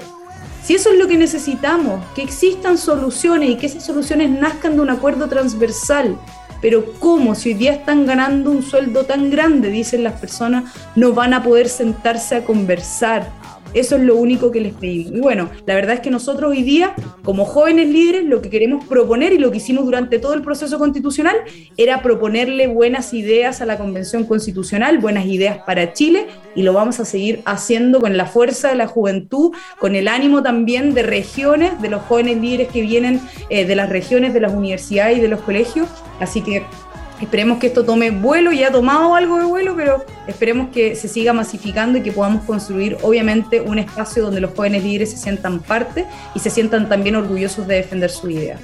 Si 0.62 0.74
eso 0.74 0.90
es 0.90 0.98
lo 0.98 1.06
que 1.06 1.18
necesitamos, 1.18 2.02
que 2.14 2.22
existan 2.22 2.78
soluciones 2.78 3.50
y 3.50 3.56
que 3.56 3.66
esas 3.66 3.84
soluciones 3.84 4.30
nazcan 4.30 4.76
de 4.76 4.80
un 4.80 4.90
acuerdo 4.90 5.28
transversal, 5.28 6.18
pero 6.64 6.94
¿cómo? 6.98 7.34
Si 7.34 7.50
hoy 7.50 7.56
día 7.56 7.72
están 7.74 8.06
ganando 8.06 8.50
un 8.50 8.62
sueldo 8.62 9.04
tan 9.04 9.28
grande, 9.28 9.68
dicen 9.68 10.02
las 10.02 10.18
personas, 10.18 10.64
no 10.96 11.12
van 11.12 11.34
a 11.34 11.42
poder 11.42 11.68
sentarse 11.68 12.36
a 12.36 12.44
conversar. 12.46 13.28
Eso 13.74 13.96
es 13.96 14.02
lo 14.02 14.16
único 14.16 14.50
que 14.50 14.60
les 14.60 14.72
pedimos. 14.72 15.12
Y 15.12 15.20
bueno, 15.20 15.50
la 15.66 15.74
verdad 15.74 15.94
es 15.94 16.00
que 16.00 16.10
nosotros 16.10 16.52
hoy 16.52 16.62
día, 16.62 16.94
como 17.22 17.44
jóvenes 17.44 17.88
líderes, 17.88 18.24
lo 18.24 18.40
que 18.40 18.50
queremos 18.50 18.84
proponer 18.86 19.32
y 19.32 19.38
lo 19.38 19.50
que 19.50 19.58
hicimos 19.58 19.84
durante 19.84 20.18
todo 20.18 20.34
el 20.34 20.42
proceso 20.42 20.78
constitucional 20.78 21.36
era 21.76 22.02
proponerle 22.02 22.66
buenas 22.68 23.12
ideas 23.12 23.60
a 23.60 23.66
la 23.66 23.76
Convención 23.76 24.24
Constitucional, 24.24 24.98
buenas 24.98 25.26
ideas 25.26 25.58
para 25.66 25.92
Chile, 25.92 26.26
y 26.54 26.62
lo 26.62 26.72
vamos 26.72 27.00
a 27.00 27.04
seguir 27.04 27.42
haciendo 27.44 28.00
con 28.00 28.16
la 28.16 28.26
fuerza 28.26 28.68
de 28.68 28.76
la 28.76 28.86
juventud, 28.86 29.52
con 29.78 29.94
el 29.94 30.08
ánimo 30.08 30.42
también 30.42 30.94
de 30.94 31.02
regiones, 31.02 31.80
de 31.82 31.90
los 31.90 32.02
jóvenes 32.02 32.40
líderes 32.40 32.68
que 32.68 32.82
vienen 32.82 33.20
eh, 33.48 33.64
de 33.64 33.74
las 33.74 33.88
regiones, 33.88 34.34
de 34.34 34.40
las 34.40 34.52
universidades 34.52 35.18
y 35.18 35.20
de 35.20 35.28
los 35.28 35.40
colegios. 35.40 35.88
Así 36.20 36.40
que 36.42 36.62
Esperemos 37.24 37.58
que 37.58 37.68
esto 37.68 37.86
tome 37.86 38.10
vuelo, 38.10 38.52
ya 38.52 38.68
ha 38.68 38.70
tomado 38.70 39.14
algo 39.14 39.38
de 39.38 39.44
vuelo, 39.46 39.74
pero 39.74 40.04
esperemos 40.26 40.68
que 40.68 40.94
se 40.94 41.08
siga 41.08 41.32
masificando 41.32 41.96
y 41.96 42.02
que 42.02 42.12
podamos 42.12 42.44
construir, 42.44 42.98
obviamente, 43.00 43.62
un 43.62 43.78
espacio 43.78 44.24
donde 44.24 44.42
los 44.42 44.50
jóvenes 44.54 44.84
líderes 44.84 45.12
se 45.12 45.16
sientan 45.16 45.60
parte 45.60 46.04
y 46.34 46.40
se 46.40 46.50
sientan 46.50 46.86
también 46.86 47.16
orgullosos 47.16 47.66
de 47.66 47.76
defender 47.76 48.10
su 48.10 48.28
idea. 48.28 48.58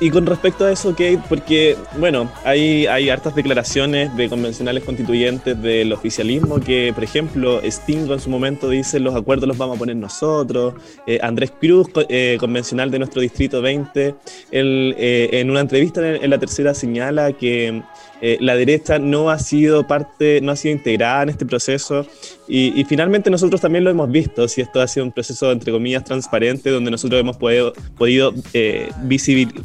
Y, 0.00 0.10
con 0.10 0.26
respecto 0.26 0.64
a 0.64 0.72
eso, 0.72 0.90
Kate, 0.90 1.20
porque, 1.28 1.76
bueno, 1.98 2.28
hay, 2.44 2.86
hay 2.86 3.10
hartas 3.10 3.36
declaraciones 3.36 4.14
de 4.16 4.28
convencionales 4.28 4.82
constituyentes 4.82 5.60
del 5.62 5.92
oficialismo 5.92 6.58
que, 6.58 6.90
por 6.92 7.04
ejemplo, 7.04 7.60
Stingo 7.64 8.14
en 8.14 8.20
su 8.20 8.28
momento 8.28 8.68
dice 8.68 8.98
los 8.98 9.14
acuerdos 9.14 9.46
los 9.46 9.56
vamos 9.56 9.76
a 9.76 9.78
poner 9.78 9.94
nosotros. 9.94 10.74
Eh, 11.06 11.20
Andrés 11.22 11.52
Cruz, 11.60 11.88
eh, 12.08 12.38
convencional 12.40 12.90
de 12.90 12.98
nuestro 12.98 13.20
distrito 13.20 13.62
20, 13.62 14.16
él, 14.50 14.96
eh, 14.98 15.28
en 15.32 15.50
una 15.50 15.60
entrevista 15.60 16.16
en, 16.16 16.28
la 16.28 16.38
tercera 16.38 16.74
señala 16.74 17.32
que 17.32 17.82
la 18.20 18.56
derecha 18.56 18.98
no 18.98 19.30
ha 19.30 19.38
sido 19.38 19.86
parte, 19.86 20.40
no 20.40 20.52
ha 20.52 20.56
sido 20.56 20.74
integrada 20.74 21.22
en 21.22 21.28
este 21.28 21.46
proceso 21.46 22.06
y, 22.48 22.84
finalmente 22.84 23.30
nosotros 23.30 23.60
también 23.60 23.84
lo 23.84 23.90
hemos 23.90 24.10
visto, 24.10 24.48
si 24.48 24.60
esto 24.60 24.80
ha 24.80 24.88
sido 24.88 25.06
un 25.06 25.12
proceso, 25.12 25.52
entre 25.52 25.70
comillas, 25.70 26.04
transparente, 26.04 26.70
donde 26.70 26.90
nosotros 26.90 27.20
hemos 27.20 27.36
podido, 27.36 27.72
podido 27.96 28.34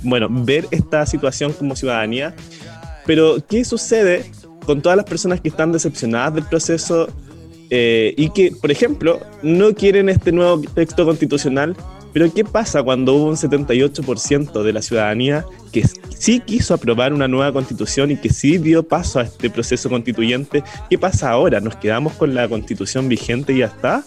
bueno, 0.04 0.28
ver 0.30 0.66
esta 0.72 1.06
situación 1.06 1.54
como 1.54 1.76
ciudadanía. 1.76 2.36
Pero, 3.06 3.38
¿qué 3.50 3.66
sucede 3.66 4.26
con 4.66 4.82
todas 4.82 4.98
las 4.98 5.06
personas 5.06 5.42
que 5.42 5.50
están 5.50 5.72
decepcionadas 5.72 6.36
del 6.36 6.46
proceso 6.46 7.08
eh, 7.70 8.14
y 8.18 8.30
que, 8.30 8.52
por 8.52 8.72
ejemplo, 8.72 9.20
no 9.42 9.74
quieren 9.74 10.10
este 10.10 10.32
nuevo 10.32 10.62
texto 10.76 11.06
constitucional, 11.06 11.76
pero 12.14 12.32
¿qué 12.32 12.46
pasa 12.46 12.84
cuando 12.84 13.16
hubo 13.16 13.26
un 13.26 13.36
78% 13.36 14.62
de 14.62 14.74
la 14.74 14.82
ciudadanía 14.84 15.46
que 15.72 15.84
sí 16.16 16.40
quiso 16.40 16.76
aprobar 16.76 17.12
una 17.12 17.28
nueva 17.28 17.52
constitución 17.52 18.12
y 18.12 18.18
que 18.18 18.30
sí 18.30 18.60
dio 18.60 18.84
paso 18.84 19.20
a 19.20 19.24
este 19.24 19.50
proceso 19.50 19.90
constituyente? 19.90 20.64
¿Qué 20.90 20.98
pasa 21.00 21.32
ahora? 21.32 21.60
¿Nos 21.60 21.76
quedamos 21.76 22.14
con 22.14 22.36
la 22.36 22.48
constitución 22.48 23.10
vigente 23.10 23.54
y 23.54 23.58
ya 23.60 23.66
está? 23.66 24.04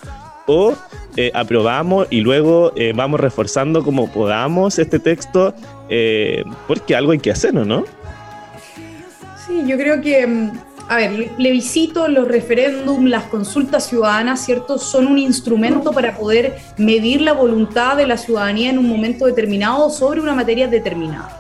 ¿O 0.47 0.75
eh, 1.17 1.33
aprobamos 1.35 2.07
y 2.09 2.21
luego 2.21 2.73
eh, 2.77 2.93
vamos 2.95 3.19
reforzando 3.19 3.83
como 3.83 4.11
podamos 4.13 4.79
este 4.79 5.01
texto? 5.01 5.53
Eh, 5.89 6.45
porque 6.69 6.95
algo 6.95 7.11
hay 7.11 7.19
que 7.19 7.33
hacerlo, 7.33 7.65
¿no? 7.65 7.85
Sí, 9.45 9.65
yo 9.67 9.77
creo 9.77 10.01
que 10.01 10.25
mm, 10.25 10.53
a 10.89 10.97
ver, 10.97 11.31
plebiscito, 11.37 12.07
los 12.09 12.29
referéndums, 12.29 13.11
las 13.11 13.25
consultas 13.25 13.89
ciudadanas, 13.89 14.45
¿cierto? 14.45 14.79
Son 14.79 15.07
un 15.07 15.19
instrumento 15.19 15.93
para 15.93 16.17
poder 16.17 16.59
medir 16.77 17.21
la 17.23 17.33
voluntad 17.33 17.97
de 17.97 18.07
la 18.07 18.17
ciudadanía 18.17 18.71
en 18.71 18.79
un 18.79 18.89
momento 18.89 19.27
determinado 19.27 19.91
sobre 19.91 20.21
una 20.21 20.35
materia 20.35 20.69
determinada. 20.69 21.36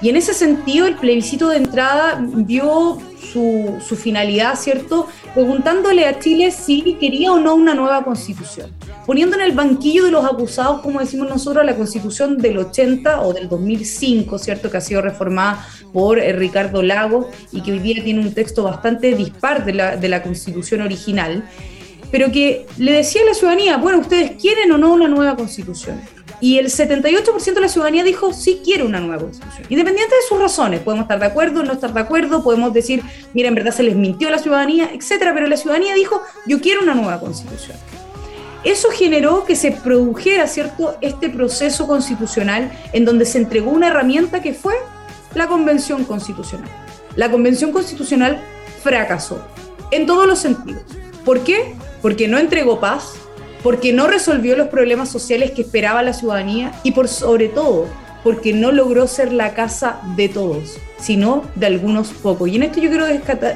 Y 0.00 0.08
en 0.08 0.16
ese 0.16 0.32
sentido, 0.32 0.86
el 0.86 0.96
plebiscito 0.96 1.48
de 1.48 1.56
entrada 1.56 2.20
vio 2.20 2.98
su, 3.32 3.96
finalidad, 3.96 4.54
¿cierto? 4.56 5.08
Preguntándole 5.34 6.06
a 6.06 6.18
Chile 6.18 6.50
si 6.50 6.94
quería 7.00 7.32
o 7.32 7.38
no 7.38 7.54
una 7.54 7.74
nueva 7.74 8.04
constitución 8.04 8.70
poniendo 9.08 9.36
en 9.36 9.42
el 9.42 9.52
banquillo 9.52 10.04
de 10.04 10.10
los 10.10 10.22
acusados, 10.22 10.82
como 10.82 11.00
decimos 11.00 11.30
nosotros, 11.30 11.64
la 11.64 11.74
constitución 11.74 12.36
del 12.36 12.58
80 12.58 13.22
o 13.22 13.32
del 13.32 13.48
2005, 13.48 14.38
¿cierto? 14.38 14.70
Que 14.70 14.76
ha 14.76 14.82
sido 14.82 15.00
reformada 15.00 15.66
por 15.94 16.18
eh, 16.18 16.30
Ricardo 16.34 16.82
Lago 16.82 17.30
y 17.50 17.62
que 17.62 17.72
hoy 17.72 17.78
día 17.78 18.04
tiene 18.04 18.20
un 18.20 18.34
texto 18.34 18.64
bastante 18.64 19.14
dispar 19.14 19.64
de 19.64 19.72
la, 19.72 19.96
de 19.96 20.10
la 20.10 20.22
constitución 20.22 20.82
original, 20.82 21.42
pero 22.10 22.30
que 22.30 22.66
le 22.76 22.92
decía 22.92 23.22
a 23.22 23.24
la 23.24 23.32
ciudadanía, 23.32 23.78
bueno, 23.78 24.00
¿ustedes 24.00 24.32
quieren 24.32 24.70
o 24.72 24.76
no 24.76 24.92
una 24.92 25.08
nueva 25.08 25.36
constitución? 25.36 26.02
Y 26.40 26.58
el 26.58 26.66
78% 26.66 27.54
de 27.54 27.60
la 27.60 27.68
ciudadanía 27.68 28.04
dijo 28.04 28.32
sí 28.32 28.60
quiere 28.64 28.84
una 28.84 29.00
nueva 29.00 29.22
constitución, 29.22 29.66
independiente 29.68 30.14
de 30.14 30.22
sus 30.28 30.38
razones. 30.38 30.80
Podemos 30.80 31.04
estar 31.04 31.18
de 31.18 31.26
acuerdo, 31.26 31.62
no 31.64 31.72
estar 31.72 31.92
de 31.92 32.00
acuerdo, 32.00 32.42
podemos 32.42 32.72
decir, 32.72 33.02
mira, 33.34 33.48
en 33.48 33.54
verdad 33.54 33.72
se 33.72 33.82
les 33.82 33.96
mintió 33.96 34.28
a 34.28 34.30
la 34.30 34.38
ciudadanía, 34.38 34.90
etcétera, 34.92 35.34
pero 35.34 35.46
la 35.46 35.56
ciudadanía 35.56 35.94
dijo 35.94 36.22
yo 36.46 36.60
quiero 36.60 36.82
una 36.82 36.94
nueva 36.94 37.20
constitución. 37.20 37.76
Eso 38.64 38.88
generó 38.90 39.44
que 39.44 39.54
se 39.54 39.70
produjera, 39.70 40.46
¿cierto?, 40.46 40.96
este 41.00 41.30
proceso 41.30 41.86
constitucional 41.86 42.72
en 42.92 43.04
donde 43.04 43.24
se 43.24 43.38
entregó 43.38 43.70
una 43.70 43.88
herramienta 43.88 44.42
que 44.42 44.52
fue 44.52 44.74
la 45.34 45.46
Convención 45.46 46.04
Constitucional. 46.04 46.68
La 47.14 47.30
Convención 47.30 47.72
Constitucional 47.72 48.40
fracasó 48.82 49.40
en 49.90 50.06
todos 50.06 50.26
los 50.26 50.38
sentidos. 50.38 50.82
¿Por 51.24 51.44
qué? 51.44 51.74
Porque 52.02 52.28
no 52.28 52.38
entregó 52.38 52.80
paz, 52.80 53.14
porque 53.62 53.92
no 53.92 54.06
resolvió 54.06 54.56
los 54.56 54.68
problemas 54.68 55.08
sociales 55.08 55.50
que 55.52 55.62
esperaba 55.62 56.02
la 56.02 56.12
ciudadanía 56.12 56.72
y 56.82 56.92
por 56.92 57.08
sobre 57.08 57.48
todo 57.48 57.86
porque 58.22 58.52
no 58.52 58.72
logró 58.72 59.06
ser 59.06 59.32
la 59.32 59.54
casa 59.54 60.00
de 60.16 60.28
todos, 60.28 60.78
sino 60.98 61.44
de 61.54 61.66
algunos 61.66 62.08
pocos. 62.08 62.48
Y 62.48 62.56
en 62.56 62.64
esto 62.64 62.80
yo 62.80 62.90
quiero 62.90 63.06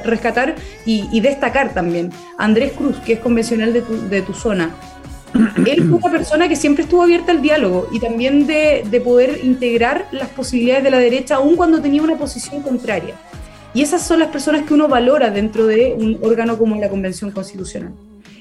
rescatar, 0.05 0.55
y, 0.85 1.19
destacar 1.19 1.73
también 1.73 2.11
Andrés 2.37 2.71
Cruz, 2.71 2.97
que 3.05 3.13
es 3.13 3.19
convencional 3.19 3.73
de 3.73 3.81
de 3.81 4.21
tu 4.21 4.33
zona, 4.33 4.71
él 5.65 5.89
fue 5.89 5.97
una 5.97 6.11
persona 6.11 6.47
que 6.47 6.55
siempre 6.55 6.83
estuvo 6.83 7.03
abierta 7.03 7.31
al 7.31 7.41
diálogo 7.41 7.87
y 7.91 7.99
también 7.99 8.45
de, 8.47 9.01
poder 9.03 9.39
integrar 9.43 10.07
las 10.11 10.29
posibilidades 10.29 10.83
de 10.83 10.91
la 10.91 10.99
derecha, 10.99 11.35
aun 11.35 11.55
cuando 11.55 11.81
tenía 11.81 12.01
una 12.01 12.17
posición 12.17 12.61
contraria. 12.61 13.15
Y 13.73 13.81
esas 13.81 14.05
son 14.05 14.19
las 14.19 14.29
personas 14.29 14.63
que 14.63 14.73
uno 14.73 14.87
valora 14.87 15.31
dentro 15.31 15.65
de 15.65 15.95
un 15.97 16.19
órgano 16.21 16.57
como 16.57 16.75
la 16.75 16.89
Convención 16.89 17.31
Constitucional. 17.31 17.93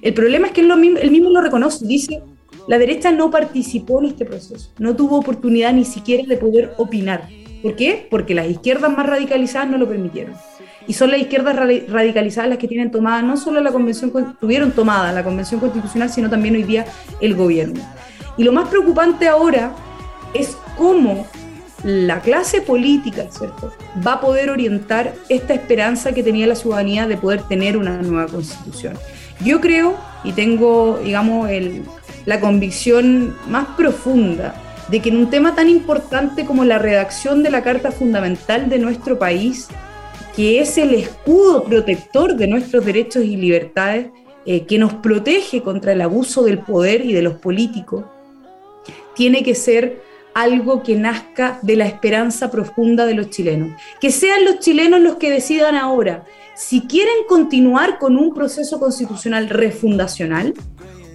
El 0.03 0.13
problema 0.13 0.49
es 0.49 0.53
que 0.53 0.61
él, 0.61 0.99
él 1.01 1.11
mismo 1.11 1.31
lo 1.31 1.41
reconoce, 1.41 1.87
dice, 1.87 2.23
la 2.69 2.77
derecha 2.77 3.11
no 3.11 3.31
participó 3.31 4.01
en 4.01 4.09
este 4.09 4.25
proceso, 4.27 4.73
no 4.79 4.95
tuvo 4.95 5.17
oportunidad 5.19 5.73
ni 5.73 5.85
siquiera 5.85 6.25
de 6.27 6.37
poder 6.37 6.75
opinar. 6.77 7.29
¿Por 7.63 7.77
qué? 7.77 8.07
Porque 8.11 8.35
las 8.35 8.49
izquierdas 8.49 8.95
más 8.95 9.07
radicalizadas 9.07 9.71
no 9.71 9.79
lo 9.79 9.89
permitieron 9.89 10.35
y 10.87 10.95
son 10.95 11.11
las 11.11 11.21
izquierdas 11.21 11.57
radicalizadas 11.57 12.49
las 12.49 12.59
que 12.59 12.69
tienen 12.69 12.91
tomada 12.91 13.23
no 13.23 13.37
solo 13.37 13.61
la 13.61 13.71
convención, 13.71 14.13
tuvieron 14.41 14.73
tomada 14.73 15.13
la 15.13 15.23
convención 15.23 15.61
constitucional, 15.61 16.11
sino 16.11 16.29
también 16.29 16.55
hoy 16.57 16.65
día 16.65 16.87
el 17.21 17.35
gobierno. 17.35 17.81
Y 18.37 18.45
lo 18.45 18.53
más 18.53 18.69
preocupante 18.69 19.29
ahora 19.29 19.75
es 20.35 20.57
cómo 20.77 21.27
la 21.85 22.21
clase 22.21 22.61
política, 22.61 23.27
¿cierto?, 23.31 23.73
va 24.07 24.15
a 24.15 24.21
poder 24.21 24.51
orientar 24.51 25.15
esta 25.29 25.53
esperanza 25.53 26.13
que 26.13 26.23
tenía 26.23 26.47
la 26.47 26.55
ciudadanía 26.55 27.07
de 27.07 27.17
poder 27.17 27.43
tener 27.43 27.77
una 27.77 28.01
nueva 28.03 28.31
constitución. 28.31 28.95
Yo 29.45 29.61
creo 29.61 29.97
y 30.25 30.33
tengo, 30.33 31.01
digamos, 31.03 31.51
la 32.27 32.41
convicción 32.41 33.37
más 33.49 33.67
profunda 33.77 34.55
de 34.89 35.01
que 35.01 35.09
en 35.09 35.17
un 35.17 35.31
tema 35.31 35.55
tan 35.55 35.69
importante 35.69 36.45
como 36.45 36.65
la 36.65 36.79
redacción 36.79 37.43
de 37.43 37.51
la 37.51 37.63
Carta 37.63 37.91
Fundamental 37.91 38.69
de 38.69 38.79
nuestro 38.79 39.19
país, 39.19 39.69
que 40.37 40.61
es 40.61 40.79
el 40.79 40.95
escudo 40.95 41.65
protector 41.65 42.37
de 42.37 42.47
nuestros 42.47 42.85
derechos 42.85 43.25
y 43.25 43.37
libertades, 43.37 44.09
eh, 44.45 44.65
que 44.67 44.79
nos 44.79 44.95
protege 44.95 45.63
contra 45.63 45.93
el 45.93 46.01
abuso 46.03 46.43
del 46.43 46.59
poder 46.59 47.05
y 47.05 47.13
de 47.13 47.23
los 47.23 47.35
políticos, 47.35 48.05
tiene 49.15 49.43
que 49.43 49.55
ser 49.55 50.03
algo 50.35 50.83
que 50.83 50.97
nazca 50.97 51.59
de 51.63 51.77
la 51.77 51.87
esperanza 51.87 52.51
profunda 52.51 53.07
de 53.07 53.15
los 53.15 53.31
chilenos. 53.31 53.81
Que 54.01 54.11
sean 54.11 54.45
los 54.45 54.59
chilenos 54.59 55.01
los 55.01 55.17
que 55.17 55.31
decidan 55.31 55.77
ahora 55.77 56.25
si 56.55 56.83
quieren 56.83 57.25
continuar 57.29 57.99
con 57.99 58.17
un 58.17 58.35
proceso 58.35 58.79
constitucional 58.79 59.49
refundacional 59.49 60.55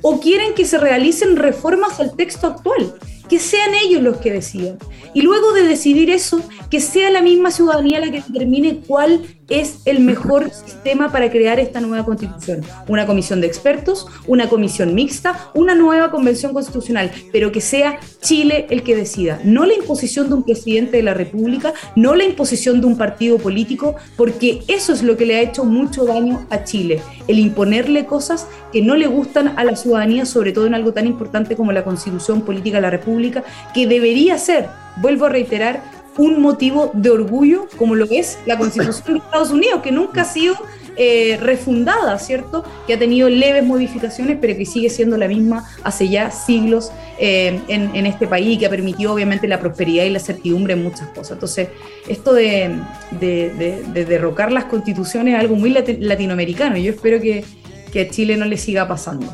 o 0.02 0.20
quieren 0.20 0.54
que 0.54 0.66
se 0.66 0.78
realicen 0.78 1.36
reformas 1.36 2.00
al 2.00 2.16
texto 2.16 2.48
actual 2.48 2.94
que 3.28 3.40
sean 3.40 3.74
ellos 3.76 4.02
los 4.02 4.18
que 4.18 4.32
decidan. 4.32 4.78
Y 5.14 5.22
luego 5.22 5.54
de 5.54 5.64
decidir 5.64 6.10
eso, 6.10 6.42
que 6.70 6.80
sea 6.80 7.10
la 7.10 7.22
misma 7.22 7.52
ciudadanía 7.52 8.00
la 8.00 8.12
que 8.12 8.22
determine 8.22 8.82
cuál 8.88 9.22
es 9.50 9.80
el 9.86 10.02
mejor 10.02 10.52
sistema 10.52 11.12
para 11.12 11.32
crear 11.32 11.60
esta 11.60 11.80
nueva 11.80 12.06
constitución. 12.06 12.62
Una 12.88 13.06
comisión 13.06 13.42
de 13.42 13.48
expertos, 13.48 14.08
una 14.28 14.50
comisión 14.50 14.94
mixta, 14.94 15.52
una 15.54 15.76
nueva 15.76 16.12
convención 16.12 16.54
constitucional, 16.54 17.12
pero 17.32 17.52
que 17.52 17.62
sea 17.62 18.00
Chile 18.22 18.68
el 18.70 18.84
que 18.84 18.96
decida, 18.96 19.40
no 19.44 19.66
la 19.66 19.74
imposición 19.74 20.28
de 20.28 20.36
un 20.36 20.44
presidente 20.44 20.98
de 20.98 21.04
la 21.04 21.14
República, 21.14 21.74
no 21.96 22.16
la 22.16 22.26
imposición 22.26 22.82
de 22.82 22.88
un 22.88 22.98
partido 22.98 23.38
político, 23.38 23.96
porque 24.16 24.62
eso 24.68 24.94
es 24.94 25.04
lo 25.04 25.16
que 25.18 25.26
le 25.26 25.38
ha 25.38 25.42
hecho 25.42 25.64
mucho 25.64 26.06
daño 26.06 26.46
a 26.50 26.64
Chile, 26.64 27.02
el 27.28 27.40
imponerle 27.40 28.06
cosas 28.06 28.48
que 28.72 28.82
no 28.82 28.96
le 28.96 29.08
gustan 29.08 29.54
a 29.58 29.64
la 29.64 29.76
ciudadanía, 29.76 30.26
sobre 30.26 30.52
todo 30.52 30.68
en 30.68 30.74
algo 30.74 30.94
tan 30.94 31.08
importante 31.08 31.56
como 31.56 31.72
la 31.72 31.84
constitución 31.84 32.42
política 32.42 32.78
de 32.78 32.82
la 32.82 32.90
República, 32.90 33.44
que 33.74 33.88
debería 33.88 34.38
ser, 34.38 34.68
vuelvo 34.98 35.26
a 35.26 35.30
reiterar, 35.30 35.97
un 36.18 36.42
motivo 36.42 36.92
de 36.94 37.10
orgullo 37.10 37.68
como 37.78 37.96
lo 37.96 38.06
es 38.10 38.40
la 38.46 38.58
Constitución 38.58 39.18
de 39.18 39.20
Estados 39.20 39.52
Unidos, 39.52 39.82
que 39.82 39.92
nunca 39.92 40.22
ha 40.22 40.26
sido 40.26 40.56
eh, 41.00 41.38
refundada, 41.40 42.18
¿cierto? 42.18 42.64
Que 42.88 42.96
ha 42.96 43.00
tenido 43.00 43.30
leves 43.30 43.64
modificaciones, 43.64 44.40
pero 44.42 44.58
que 44.58 44.66
sigue 44.66 44.90
siendo 44.90 45.16
la 45.16 45.28
misma 45.28 45.64
hace 45.84 46.10
ya 46.10 46.32
siglos 46.32 46.92
eh, 47.20 47.60
en, 47.68 48.06
este 48.08 48.26
país 48.26 48.56
y 48.56 48.58
que 48.58 48.66
ha 48.66 48.70
permitido 48.72 49.14
obviamente 49.14 49.48
la 49.48 49.60
prosperidad 49.60 50.06
y 50.06 50.10
la 50.10 50.20
certidumbre 50.20 50.74
en 50.74 50.82
muchas 50.82 51.10
cosas. 51.10 51.34
Entonces, 51.34 51.70
esto 52.08 52.34
de, 52.34 52.80
derrocar 53.94 54.52
las 54.52 54.66
constituciones 54.66 55.36
es 55.36 55.40
algo 55.40 55.56
muy 55.56 55.70
latinoamericano 55.70 56.78
y 56.78 56.84
yo 56.84 56.94
espero 56.94 57.22
que, 57.22 57.46
que 57.94 58.02
a 58.02 58.10
Chile 58.10 58.36
no 58.36 58.46
le 58.46 58.58
siga 58.58 58.88
pasando 58.88 59.32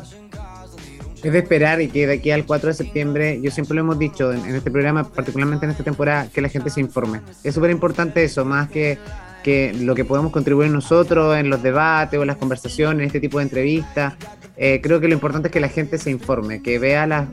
es 1.28 1.32
de 1.32 1.40
esperar 1.40 1.80
y 1.80 1.88
que 1.88 2.06
de 2.06 2.14
aquí 2.14 2.30
al 2.30 2.44
4 2.44 2.68
de 2.68 2.74
septiembre, 2.74 3.40
yo 3.40 3.50
siempre 3.50 3.74
lo 3.74 3.80
hemos 3.80 3.98
dicho 3.98 4.32
en, 4.32 4.54
este 4.54 4.70
programa, 4.70 5.04
particularmente 5.04 5.64
en 5.64 5.70
esta 5.70 5.84
temporada, 5.84 6.28
que 6.32 6.40
la 6.40 6.48
gente 6.48 6.70
se 6.70 6.80
informe. 6.80 7.20
Es 7.42 7.54
súper 7.54 7.70
importante 7.70 8.24
eso, 8.24 8.44
más 8.44 8.68
que, 8.68 8.98
que 9.42 9.72
lo 9.72 9.94
que 9.94 10.04
podemos 10.04 10.32
contribuir 10.32 10.70
nosotros 10.70 11.36
en 11.36 11.50
los 11.50 11.62
debates 11.62 12.18
o 12.18 12.22
en 12.22 12.28
las 12.28 12.36
conversaciones, 12.36 13.00
en 13.00 13.06
este 13.06 13.20
tipo 13.20 13.38
de 13.38 13.44
entrevistas. 13.44 14.14
Eh, 14.56 14.80
creo 14.82 15.00
que 15.00 15.08
lo 15.08 15.14
importante 15.14 15.48
es 15.48 15.52
que 15.52 15.60
la 15.60 15.68
gente 15.68 15.98
se 15.98 16.10
informe, 16.10 16.62
que 16.62 16.78
vea 16.78 17.06
la, 17.06 17.28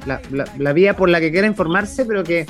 la, 0.58 0.74
vía 0.74 0.96
por 0.96 1.10
la 1.10 1.20
que 1.20 1.32
quiera 1.32 1.46
informarse, 1.46 2.06
pero 2.06 2.24
que, 2.24 2.46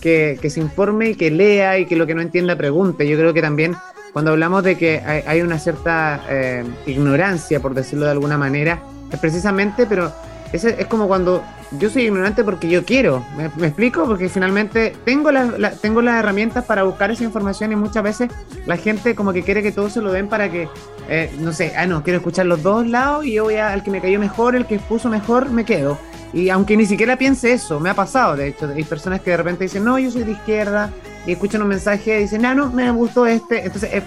que, 0.00 0.50
se 0.50 0.60
informe 0.60 1.10
y 1.10 1.14
que 1.14 1.30
lea 1.30 1.78
y 1.78 1.86
que 1.86 1.96
lo 1.96 2.06
que 2.06 2.14
no 2.14 2.20
entienda 2.20 2.56
pregunte. 2.56 3.08
Yo 3.08 3.16
creo 3.16 3.32
que 3.32 3.42
también 3.42 3.76
cuando 4.12 4.32
hablamos 4.32 4.62
de 4.62 4.76
que 4.76 4.98
hay, 4.98 5.22
hay 5.26 5.40
una 5.40 5.58
cierta 5.58 6.22
eh, 6.28 6.64
ignorancia, 6.86 7.60
por 7.60 7.74
decirlo 7.74 8.04
de 8.04 8.12
alguna 8.12 8.36
manera, 8.36 8.82
es 9.10 9.18
precisamente, 9.18 9.86
pero 9.86 10.12
es, 10.52 10.64
es 10.64 10.86
como 10.86 11.08
cuando 11.08 11.42
yo 11.78 11.90
soy 11.90 12.04
ignorante 12.04 12.44
porque 12.44 12.68
yo 12.68 12.84
quiero. 12.84 13.24
¿Me, 13.36 13.66
explico? 13.66 14.04
Porque 14.06 14.28
finalmente 14.28 14.94
tengo, 15.04 15.30
la, 15.30 15.72
tengo 15.72 16.02
las 16.02 16.18
herramientas 16.18 16.64
para 16.64 16.82
buscar 16.82 17.10
esa 17.10 17.24
información 17.24 17.72
y 17.72 17.76
muchas 17.76 18.02
veces 18.02 18.30
la 18.66 18.76
gente 18.76 19.14
como 19.14 19.32
que 19.32 19.42
quiere 19.42 19.62
que 19.62 19.72
todo 19.72 19.88
se 19.88 20.00
lo 20.00 20.12
den 20.12 20.28
para 20.28 20.50
que, 20.50 20.68
eh, 21.08 21.34
no 21.38 21.52
sé, 21.52 21.72
ah, 21.76 21.86
no, 21.86 22.02
quiero 22.02 22.18
escuchar 22.18 22.46
los 22.46 22.62
dos 22.62 22.86
lados 22.86 23.24
y 23.24 23.32
yo 23.32 23.44
voy 23.44 23.56
al 23.56 23.82
que 23.82 23.90
me 23.90 24.00
cayó 24.00 24.18
mejor, 24.18 24.56
el 24.56 24.66
que 24.66 24.78
puso 24.78 25.08
mejor, 25.08 25.50
me 25.50 25.64
quedo. 25.64 25.98
Y 26.32 26.48
aunque 26.48 26.76
ni 26.76 26.86
siquiera 26.86 27.16
piense 27.16 27.52
eso, 27.52 27.78
me 27.78 27.90
ha 27.90 27.94
pasado, 27.94 28.36
de 28.36 28.48
hecho, 28.48 28.66
hay 28.74 28.84
personas 28.84 29.20
que 29.20 29.30
de 29.30 29.36
repente 29.36 29.64
dicen, 29.64 29.84
no, 29.84 29.98
yo 29.98 30.10
soy 30.10 30.24
de 30.24 30.32
izquierda, 30.32 30.90
y 31.26 31.32
escuchan 31.32 31.62
un 31.62 31.68
mensaje 31.68 32.18
y 32.18 32.22
dicen, 32.22 32.44
ah, 32.46 32.54
no, 32.54 32.70
me 32.70 32.90
gustó 32.90 33.26
este. 33.26 33.64
Entonces, 33.64 34.02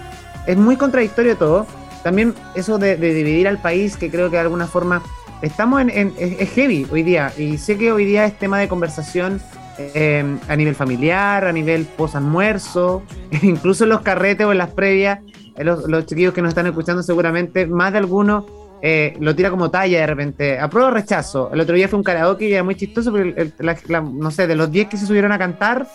es 0.45 0.57
muy 0.57 0.75
contradictorio 0.75 1.37
todo. 1.37 1.65
También 2.03 2.35
eso 2.53 2.77
de, 2.77 2.97
dividir 2.97 3.47
al 3.47 3.59
país, 3.59 3.97
que 3.97 4.11
creo 4.11 4.29
que 4.29 4.35
de 4.35 4.41
alguna 4.41 4.67
forma 4.67 5.01
estamos 5.41 5.81
en, 5.81 6.13
es, 6.17 6.49
heavy 6.51 6.87
hoy 6.91 7.03
día. 7.03 7.31
Y 7.37 7.57
sé 7.57 7.77
que 7.77 7.91
hoy 7.91 8.05
día 8.05 8.25
es 8.25 8.37
tema 8.37 8.59
de 8.59 8.67
conversación 8.67 9.41
eh, 9.77 10.37
a 10.47 10.55
nivel 10.55 10.75
familiar, 10.75 11.45
a 11.45 11.51
nivel 11.51 11.85
post-almuerzo, 11.85 13.03
incluso 13.41 13.83
en 13.83 13.91
los 13.91 14.01
carretes 14.01 14.45
o 14.45 14.51
en 14.51 14.57
las 14.57 14.71
previas. 14.71 15.19
Eh, 15.55 15.63
los, 15.63 15.87
los 15.87 16.05
chiquillos 16.05 16.33
que 16.33 16.41
nos 16.41 16.49
están 16.49 16.67
escuchando 16.67 17.03
seguramente, 17.03 17.67
más 17.67 17.91
de 17.91 17.99
alguno 17.99 18.45
eh, 18.87 19.15
lo 19.19 19.35
tira 19.35 19.49
como 19.49 19.71
talla 19.71 19.99
de 20.01 20.05
repente. 20.05 20.59
Apruebo 20.59 20.89
o 20.89 20.91
rechazo. 20.91 21.49
El 21.51 21.59
otro 21.59 21.75
día 21.75 21.87
fue 21.87 21.97
un 21.97 22.03
karaoke 22.03 22.47
y 22.47 22.53
era 22.53 22.63
muy 22.63 22.75
chistoso 22.75 23.11
porque, 23.11 23.51
no 24.13 24.29
sé, 24.29 24.45
de 24.45 24.55
los 24.55 24.71
10 24.71 24.89
que 24.89 24.97
se 24.97 25.07
subieron 25.07 25.31
a 25.31 25.39
cantar, 25.39 25.87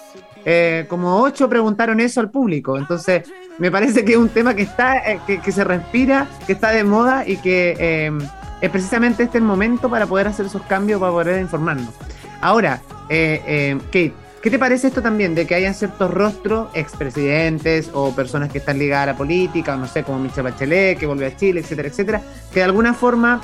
eh, 0.44 0.86
como 0.88 1.20
8 1.22 1.48
preguntaron 1.48 2.00
eso 2.00 2.20
al 2.20 2.32
público. 2.32 2.76
Entonces, 2.76 3.30
me 3.58 3.70
parece 3.70 4.04
que 4.04 4.12
es 4.12 4.18
un 4.18 4.28
tema 4.28 4.54
que 4.54 4.62
está, 4.62 4.96
eh, 5.08 5.20
que, 5.24 5.52
se 5.52 5.62
respira, 5.62 6.26
que 6.48 6.54
está 6.54 6.70
de 6.70 6.82
moda 6.82 7.24
y 7.28 7.36
que 7.36 8.12
es 8.60 8.70
precisamente 8.70 9.24
este 9.24 9.38
el 9.38 9.44
momento 9.44 9.88
para 9.88 10.06
poder 10.06 10.28
hacer 10.28 10.46
esos 10.46 10.62
cambios, 10.62 11.00
para 11.00 11.12
poder 11.12 11.40
informarnos. 11.40 11.94
Ahora, 12.40 12.80
Kate, 13.08 14.14
¿Qué 14.42 14.50
te 14.50 14.58
parece 14.58 14.86
esto 14.86 15.02
también 15.02 15.34
de 15.34 15.46
que 15.46 15.54
hayan 15.54 15.74
ciertos 15.74 16.10
rostros, 16.10 16.70
expresidentes 16.72 17.90
o 17.92 18.14
personas 18.14 18.50
que 18.50 18.56
están 18.56 18.78
ligadas 18.78 19.02
a 19.02 19.12
la 19.12 19.18
política, 19.18 19.74
o 19.74 19.76
no 19.76 19.86
sé, 19.86 20.02
como 20.02 20.18
Michelle 20.18 20.50
Bachelet, 20.50 20.98
que 20.98 21.04
volvió 21.04 21.26
a 21.26 21.36
Chile, 21.36 21.60
etcétera, 21.60 21.88
etcétera, 21.88 22.22
que 22.50 22.60
de 22.60 22.64
alguna 22.64 22.94
forma 22.94 23.42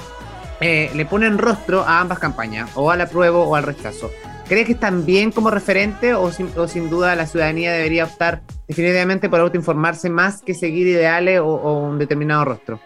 eh, 0.59 0.91
le 0.95 1.05
ponen 1.05 1.37
rostro 1.37 1.83
a 1.83 2.01
ambas 2.01 2.19
campañas, 2.19 2.71
o 2.77 2.91
al 2.91 3.03
apruebo 3.03 3.43
o 3.43 3.57
al 3.57 3.65
rechazo? 3.65 4.11
¿Crees 4.49 4.65
que 4.65 4.73
están 4.73 5.05
bien 5.05 5.33
como 5.33 5.51
referente 5.51 6.15
o 6.15 6.31
sin 6.33 6.89
duda 6.89 7.15
la 7.15 7.27
ciudadanía 7.27 7.73
debería 7.73 8.05
optar 8.05 8.41
definitivamente 8.67 9.29
por 9.29 9.41
autoinformarse 9.41 10.09
más 10.09 10.41
que 10.41 10.55
seguir 10.55 10.87
ideales 10.87 11.41
o 11.41 11.79
un 11.81 11.99
determinado 11.99 12.45
rostro? 12.47 12.81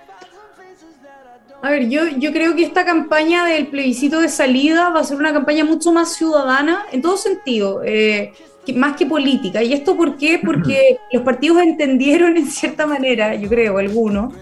A 1.62 1.70
ver, 1.70 1.88
yo, 1.90 2.08
yo 2.18 2.32
creo 2.32 2.56
que 2.56 2.62
esta 2.62 2.86
campaña 2.86 3.44
del 3.44 3.66
plebiscito 3.66 4.20
de 4.20 4.28
salida 4.28 4.88
va 4.88 5.00
a 5.00 5.04
ser 5.04 5.18
una 5.18 5.32
campaña 5.32 5.64
mucho 5.64 5.92
más 5.92 6.14
ciudadana 6.14 6.86
en 6.90 7.02
todo 7.02 7.18
sentido, 7.18 7.82
eh, 7.84 8.32
más 8.74 8.96
que 8.96 9.04
política. 9.04 9.62
¿Y 9.62 9.74
esto 9.74 9.96
por 9.96 10.16
qué? 10.16 10.40
Porque 10.42 10.98
los 11.12 11.22
partidos 11.22 11.58
entendieron 11.62 12.36
en 12.38 12.46
cierta 12.46 12.86
manera, 12.86 13.34
yo 13.34 13.48
creo, 13.48 13.76
algunos, 13.76 14.32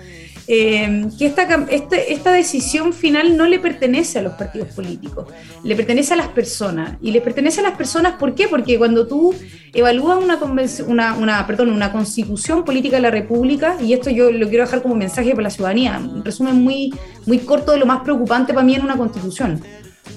eh, 0.50 1.06
que 1.18 1.26
esta, 1.26 1.66
este, 1.68 2.14
esta, 2.14 2.32
decisión 2.32 2.94
final 2.94 3.36
no 3.36 3.46
le 3.46 3.58
pertenece 3.58 4.18
a 4.18 4.22
los 4.22 4.32
partidos 4.32 4.68
políticos, 4.68 5.26
le 5.62 5.76
pertenece 5.76 6.14
a 6.14 6.16
las 6.16 6.28
personas. 6.28 6.96
Y 7.02 7.10
le 7.10 7.20
pertenece 7.20 7.60
a 7.60 7.64
las 7.64 7.76
personas, 7.76 8.14
¿por 8.14 8.34
qué? 8.34 8.48
Porque 8.48 8.78
cuando 8.78 9.06
tú 9.06 9.34
evalúas 9.74 10.24
una, 10.24 10.38
una, 10.86 11.14
una, 11.18 11.46
perdón, 11.46 11.70
una 11.70 11.92
constitución 11.92 12.64
política 12.64 12.96
de 12.96 13.02
la 13.02 13.10
República, 13.10 13.76
y 13.78 13.92
esto 13.92 14.08
yo 14.08 14.30
lo 14.30 14.48
quiero 14.48 14.64
dejar 14.64 14.80
como 14.80 14.94
mensaje 14.94 15.32
para 15.32 15.42
la 15.42 15.50
ciudadanía, 15.50 16.00
un 16.02 16.24
resumen 16.24 16.56
muy, 16.64 16.94
muy 17.26 17.40
corto 17.40 17.72
de 17.72 17.78
lo 17.78 17.84
más 17.84 18.00
preocupante 18.00 18.54
para 18.54 18.64
mí 18.64 18.74
en 18.74 18.82
una 18.82 18.96
constitución. 18.96 19.60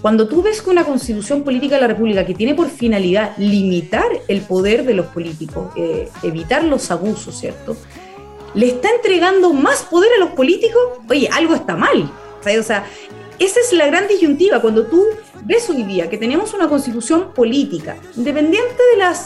Cuando 0.02 0.30
tú 0.30 0.42
ves 0.42 0.62
que 0.62 0.70
una 0.70 0.86
constitución 0.86 1.44
política 1.44 1.76
de 1.76 1.82
la 1.82 1.88
República 1.88 2.26
que 2.26 2.34
tiene 2.34 2.56
por 2.56 2.70
finalidad 2.70 3.36
limitar 3.38 4.08
el 4.30 4.40
poder 4.42 4.86
de 4.86 4.94
los 4.94 5.08
políticos, 5.08 5.74
eh, 5.76 6.08
evitar 6.24 6.64
los 6.64 6.90
abusos, 6.90 7.38
¿cierto? 7.38 7.76
Le 8.54 8.68
está 8.68 8.90
entregando 8.90 9.54
más 9.54 9.84
poder 9.84 10.12
a 10.18 10.20
los 10.20 10.32
políticos, 10.32 10.82
oye, 11.10 11.30
algo 11.32 11.56
está 11.56 11.76
mal. 11.76 12.12
O 12.40 12.64
sea, 12.64 12.86
esa 13.40 13.60
es 13.60 13.74
la 13.74 13.88
gran 13.88 14.08
disyuntiva. 14.08 14.62
Cuando 14.62 14.86
tú 14.86 15.06
ves 15.44 15.70
hoy 15.70 15.84
día 15.84 16.10
que 16.10 16.18
tenemos 16.18 16.54
una 16.54 16.68
constitución 16.68 17.34
política, 17.34 17.98
independiente 18.16 18.76
de 18.96 19.04
los 19.04 19.18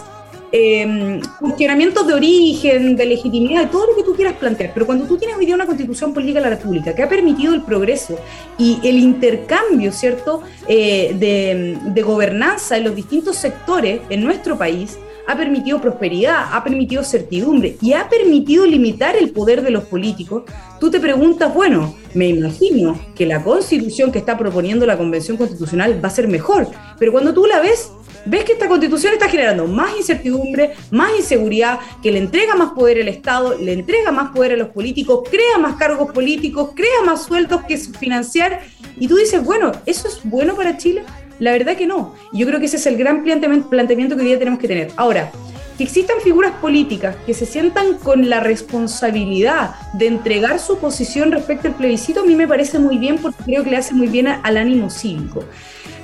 em, 0.51 1.21
funcionamientos 1.39 2.07
de 2.07 2.13
origen, 2.13 2.95
de 2.95 3.05
legitimidad, 3.05 3.63
de 3.63 3.67
todo 3.67 3.87
lo 3.87 3.95
que 3.95 4.03
tú 4.03 4.15
quieras 4.15 4.35
plantear, 4.35 4.71
pero 4.73 4.85
cuando 4.85 5.05
tú 5.05 5.17
tienes 5.17 5.35
hoy 5.37 5.45
día 5.45 5.55
una 5.55 5.65
constitución 5.65 6.13
política 6.13 6.39
de 6.39 6.49
la 6.49 6.55
República 6.55 6.95
que 6.95 7.03
ha 7.03 7.09
permitido 7.09 7.53
el 7.53 7.63
progreso 7.63 8.17
y 8.57 8.79
el 8.83 8.99
intercambio, 8.99 9.91
¿cierto?, 9.91 10.43
eh, 10.67 11.15
de, 11.17 11.77
de 11.91 12.01
gobernanza 12.01 12.77
en 12.77 12.85
los 12.85 12.95
distintos 12.95 13.37
sectores 13.37 14.01
en 14.09 14.23
nuestro 14.23 14.57
país, 14.57 14.97
ha 15.27 15.37
permitido 15.37 15.81
prosperidad, 15.81 16.49
ha 16.51 16.63
permitido 16.63 17.03
certidumbre 17.03 17.77
y 17.81 17.93
ha 17.93 18.07
permitido 18.09 18.65
limitar 18.65 19.15
el 19.15 19.31
poder 19.31 19.61
de 19.61 19.71
los 19.71 19.85
políticos, 19.85 20.43
tú 20.79 20.91
te 20.91 20.99
preguntas, 20.99 21.53
bueno, 21.53 21.95
me 22.13 22.27
imagino 22.27 22.99
que 23.15 23.25
la 23.25 23.43
constitución 23.43 24.11
que 24.11 24.19
está 24.19 24.37
proponiendo 24.37 24.85
la 24.85 24.97
Convención 24.97 25.37
Constitucional 25.37 26.03
va 26.03 26.07
a 26.07 26.11
ser 26.11 26.27
mejor, 26.27 26.67
pero 26.99 27.11
cuando 27.11 27.33
tú 27.33 27.45
la 27.45 27.59
ves, 27.59 27.91
ves 28.25 28.43
que 28.43 28.53
esta 28.53 28.67
constitución 28.67 29.13
está 29.13 29.29
generando 29.29 29.67
más 29.67 29.95
incertidumbre, 29.97 30.73
más 30.91 31.11
inseguridad, 31.17 31.79
que 32.01 32.11
le 32.11 32.19
entrega 32.19 32.55
más 32.55 32.71
poder 32.71 33.01
al 33.01 33.07
Estado, 33.07 33.57
le 33.57 33.73
entrega 33.73 34.11
más 34.11 34.31
poder 34.31 34.53
a 34.53 34.57
los 34.57 34.69
políticos, 34.69 35.27
crea 35.29 35.57
más 35.59 35.75
cargos 35.75 36.11
políticos, 36.11 36.71
crea 36.75 37.03
más 37.05 37.23
sueldos 37.23 37.63
que 37.67 37.77
financiar, 37.77 38.61
y 38.97 39.07
tú 39.07 39.15
dices, 39.15 39.43
bueno, 39.43 39.71
¿eso 39.85 40.07
es 40.07 40.21
bueno 40.23 40.55
para 40.55 40.77
Chile? 40.77 41.03
La 41.39 41.51
verdad 41.51 41.75
que 41.75 41.87
no. 41.87 42.15
Yo 42.31 42.45
creo 42.47 42.59
que 42.59 42.65
ese 42.65 42.77
es 42.77 42.85
el 42.85 42.97
gran 42.97 43.23
planteamiento 43.23 44.15
que 44.15 44.21
hoy 44.21 44.27
día 44.27 44.39
tenemos 44.39 44.59
que 44.59 44.67
tener. 44.67 44.91
Ahora, 44.95 45.31
que 45.77 45.83
existan 45.83 46.17
figuras 46.23 46.53
políticas 46.61 47.15
que 47.25 47.33
se 47.33 47.45
sientan 47.45 47.97
con 47.97 48.29
la 48.29 48.39
responsabilidad 48.39 49.75
de 49.93 50.07
entregar 50.07 50.59
su 50.59 50.77
posición 50.77 51.31
respecto 51.31 51.67
al 51.67 51.75
plebiscito, 51.75 52.21
a 52.21 52.25
mí 52.25 52.35
me 52.35 52.47
parece 52.47 52.79
muy 52.79 52.97
bien 52.97 53.17
porque 53.17 53.43
creo 53.43 53.63
que 53.63 53.71
le 53.71 53.77
hace 53.77 53.93
muy 53.93 54.07
bien 54.07 54.27
al 54.27 54.57
ánimo 54.57 54.89
cívico. 54.89 55.43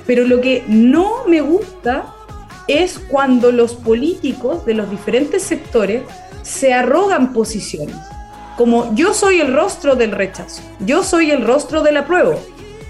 Pero 0.06 0.24
lo 0.24 0.40
que 0.40 0.64
no 0.68 1.26
me 1.26 1.40
gusta 1.40 2.14
es 2.68 2.98
cuando 2.98 3.50
los 3.50 3.74
políticos 3.74 4.64
de 4.66 4.74
los 4.74 4.90
diferentes 4.90 5.42
sectores 5.42 6.02
se 6.42 6.72
arrogan 6.74 7.32
posiciones. 7.32 7.96
Como 8.56 8.94
yo 8.94 9.14
soy 9.14 9.40
el 9.40 9.54
rostro 9.54 9.96
del 9.96 10.10
rechazo, 10.10 10.62
yo 10.80 11.02
soy 11.02 11.30
el 11.30 11.44
rostro 11.44 11.82
del 11.82 11.96
apruebo, 11.96 12.38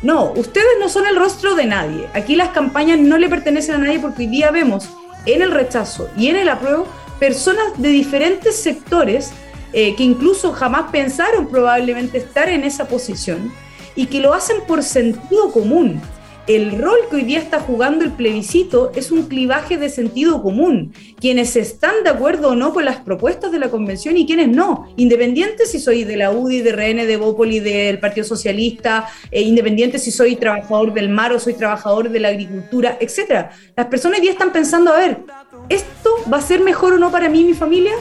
no, 0.02 0.32
ustedes 0.32 0.78
no 0.80 0.88
son 0.88 1.06
el 1.06 1.16
rostro 1.16 1.54
de 1.54 1.66
nadie. 1.66 2.08
Aquí 2.12 2.34
las 2.34 2.48
campañas 2.48 2.98
no 2.98 3.18
le 3.18 3.28
pertenecen 3.28 3.76
a 3.76 3.78
nadie 3.78 4.00
porque 4.00 4.22
hoy 4.22 4.28
día 4.28 4.50
vemos 4.50 4.88
en 5.26 5.42
el 5.42 5.52
rechazo 5.52 6.10
y 6.16 6.28
en 6.28 6.36
el 6.36 6.48
apruebo 6.48 6.88
personas 7.20 7.64
de 7.76 7.88
diferentes 7.90 8.56
sectores 8.56 9.32
eh, 9.72 9.94
que 9.94 10.02
incluso 10.02 10.52
jamás 10.52 10.90
pensaron 10.90 11.46
probablemente 11.46 12.18
estar 12.18 12.48
en 12.48 12.64
esa 12.64 12.88
posición 12.88 13.52
y 13.94 14.06
que 14.06 14.20
lo 14.20 14.34
hacen 14.34 14.56
por 14.66 14.82
sentido 14.82 15.52
común 15.52 16.00
el 16.46 16.76
rol 16.80 16.98
que 17.08 17.16
hoy 17.16 17.22
día 17.22 17.38
está 17.38 17.60
jugando 17.60 18.04
el 18.04 18.10
plebiscito 18.10 18.90
es 18.96 19.12
un 19.12 19.28
clivaje 19.28 19.76
de 19.78 19.88
sentido 19.88 20.42
común. 20.42 20.92
Quienes 21.20 21.54
están 21.54 22.02
de 22.02 22.10
acuerdo 22.10 22.50
o 22.50 22.54
no 22.56 22.72
con 22.72 22.84
las 22.84 22.96
propuestas 22.96 23.52
de 23.52 23.60
la 23.60 23.70
convención 23.70 24.16
y 24.16 24.26
quienes 24.26 24.48
no. 24.48 24.88
Independiente 24.96 25.66
si 25.66 25.78
soy 25.78 26.02
de 26.04 26.16
la 26.16 26.32
UDI, 26.32 26.62
de 26.62 26.72
RN, 26.72 27.06
de 27.06 27.16
Bópoli, 27.16 27.60
del 27.60 28.00
Partido 28.00 28.24
Socialista, 28.24 29.08
eh, 29.30 29.42
independiente 29.42 29.98
si 30.00 30.10
soy 30.10 30.34
trabajador 30.34 30.92
del 30.92 31.08
mar 31.08 31.32
o 31.32 31.38
soy 31.38 31.54
trabajador 31.54 32.10
de 32.10 32.18
la 32.18 32.28
agricultura, 32.28 32.98
etc. 33.00 33.50
Las 33.76 33.86
personas 33.86 34.18
hoy 34.18 34.22
día 34.22 34.32
están 34.32 34.52
pensando, 34.52 34.92
a 34.92 34.98
ver, 34.98 35.20
¿esto 35.68 36.10
va 36.32 36.38
a 36.38 36.42
ser 36.42 36.60
mejor 36.60 36.94
o 36.94 36.98
no 36.98 37.12
para 37.12 37.28
mí 37.28 37.40
y 37.40 37.44
mi 37.44 37.54
familia? 37.54 37.92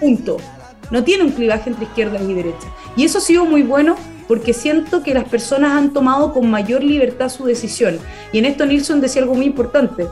Punto. 0.00 0.38
No 0.90 1.04
tiene 1.04 1.22
un 1.22 1.30
clivaje 1.30 1.70
entre 1.70 1.84
izquierda 1.84 2.20
y 2.20 2.34
derecha. 2.34 2.66
Y 2.96 3.04
eso 3.04 3.18
ha 3.18 3.20
sido 3.20 3.44
muy 3.44 3.62
bueno 3.62 3.96
porque 4.26 4.52
siento 4.52 5.02
que 5.02 5.14
las 5.14 5.24
personas 5.24 5.72
han 5.72 5.92
tomado 5.92 6.32
con 6.32 6.50
mayor 6.50 6.82
libertad 6.82 7.28
su 7.28 7.44
decisión. 7.44 7.98
Y 8.32 8.38
en 8.38 8.46
esto 8.46 8.66
Nilsson 8.66 9.00
decía 9.00 9.22
algo 9.22 9.34
muy 9.34 9.46
importante. 9.46 10.06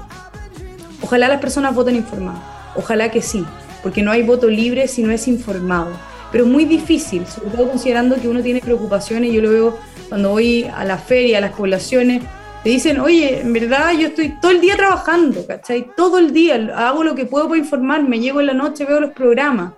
Ojalá 1.00 1.28
las 1.28 1.40
personas 1.40 1.74
voten 1.74 1.96
informadas. 1.96 2.42
Ojalá 2.76 3.10
que 3.10 3.22
sí, 3.22 3.44
porque 3.82 4.02
no 4.02 4.10
hay 4.10 4.22
voto 4.22 4.48
libre 4.48 4.88
si 4.88 5.02
no 5.02 5.12
es 5.12 5.28
informado. 5.28 5.90
Pero 6.30 6.44
es 6.44 6.50
muy 6.50 6.64
difícil, 6.64 7.26
sobre 7.26 7.50
todo 7.50 7.68
considerando 7.68 8.16
que 8.16 8.28
uno 8.28 8.42
tiene 8.42 8.60
preocupaciones. 8.60 9.32
Yo 9.32 9.42
lo 9.42 9.50
veo 9.50 9.78
cuando 10.08 10.30
voy 10.30 10.64
a 10.64 10.84
la 10.84 10.98
feria, 10.98 11.38
a 11.38 11.40
las 11.40 11.52
poblaciones, 11.52 12.22
te 12.62 12.70
dicen, 12.70 13.00
oye, 13.00 13.40
en 13.40 13.52
verdad 13.52 13.92
yo 13.92 14.08
estoy 14.08 14.36
todo 14.40 14.52
el 14.52 14.60
día 14.60 14.76
trabajando, 14.76 15.44
¿cachai? 15.46 15.88
Todo 15.96 16.18
el 16.18 16.32
día, 16.32 16.54
hago 16.76 17.02
lo 17.02 17.14
que 17.14 17.26
puedo 17.26 17.48
para 17.48 17.58
informarme, 17.58 18.20
llego 18.20 18.40
en 18.40 18.46
la 18.46 18.54
noche, 18.54 18.84
veo 18.84 19.00
los 19.00 19.12
programas 19.12 19.72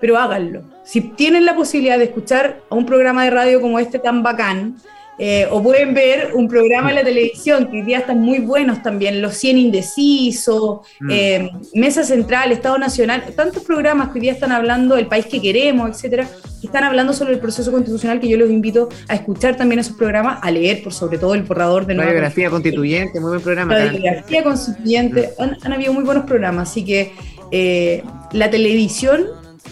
pero 0.00 0.18
háganlo. 0.18 0.62
Si 0.84 1.00
tienen 1.00 1.44
la 1.44 1.54
posibilidad 1.54 1.98
de 1.98 2.04
escuchar 2.04 2.62
a 2.68 2.74
un 2.74 2.86
programa 2.86 3.24
de 3.24 3.30
radio 3.30 3.60
como 3.60 3.78
este 3.78 3.98
tan 3.98 4.22
bacán, 4.22 4.76
eh, 5.22 5.46
o 5.50 5.62
pueden 5.62 5.92
ver 5.92 6.30
un 6.32 6.48
programa 6.48 6.88
en 6.88 6.94
la 6.94 7.04
televisión 7.04 7.66
que 7.66 7.76
hoy 7.76 7.82
día 7.82 7.98
están 7.98 8.22
muy 8.22 8.38
buenos 8.38 8.82
también, 8.82 9.20
Los 9.20 9.34
100 9.34 9.58
Indecisos, 9.58 10.80
mm. 10.98 11.10
eh, 11.10 11.50
Mesa 11.74 12.04
Central, 12.04 12.52
Estado 12.52 12.78
Nacional, 12.78 13.24
tantos 13.36 13.62
programas 13.62 14.08
que 14.08 14.14
hoy 14.14 14.20
día 14.22 14.32
están 14.32 14.50
hablando 14.50 14.96
del 14.96 15.08
país 15.08 15.26
que 15.26 15.38
queremos, 15.38 15.90
etcétera, 15.90 16.26
que 16.58 16.66
están 16.66 16.84
hablando 16.84 17.12
sobre 17.12 17.34
el 17.34 17.38
proceso 17.38 17.70
constitucional 17.70 18.18
que 18.18 18.30
yo 18.30 18.38
los 18.38 18.48
invito 18.48 18.88
a 19.08 19.14
escuchar 19.14 19.58
también 19.58 19.80
esos 19.80 19.94
programas, 19.94 20.38
a 20.40 20.50
leer, 20.50 20.82
por 20.82 20.94
sobre 20.94 21.18
todo 21.18 21.34
el 21.34 21.42
borrador 21.42 21.84
de 21.84 21.96
nueva. 21.96 22.12
Biografía 22.12 22.48
Constituyente, 22.48 23.20
muy 23.20 23.28
buen 23.28 23.42
programa. 23.42 23.78
La 23.78 23.92
biografía 23.92 24.42
Constituyente, 24.42 25.34
mm. 25.38 25.42
han, 25.66 25.72
habido 25.74 25.92
muy 25.92 26.02
buenos 26.02 26.24
programas, 26.24 26.70
así 26.70 26.82
que 26.82 27.12
eh, 27.50 28.02
la 28.32 28.48
televisión 28.48 29.26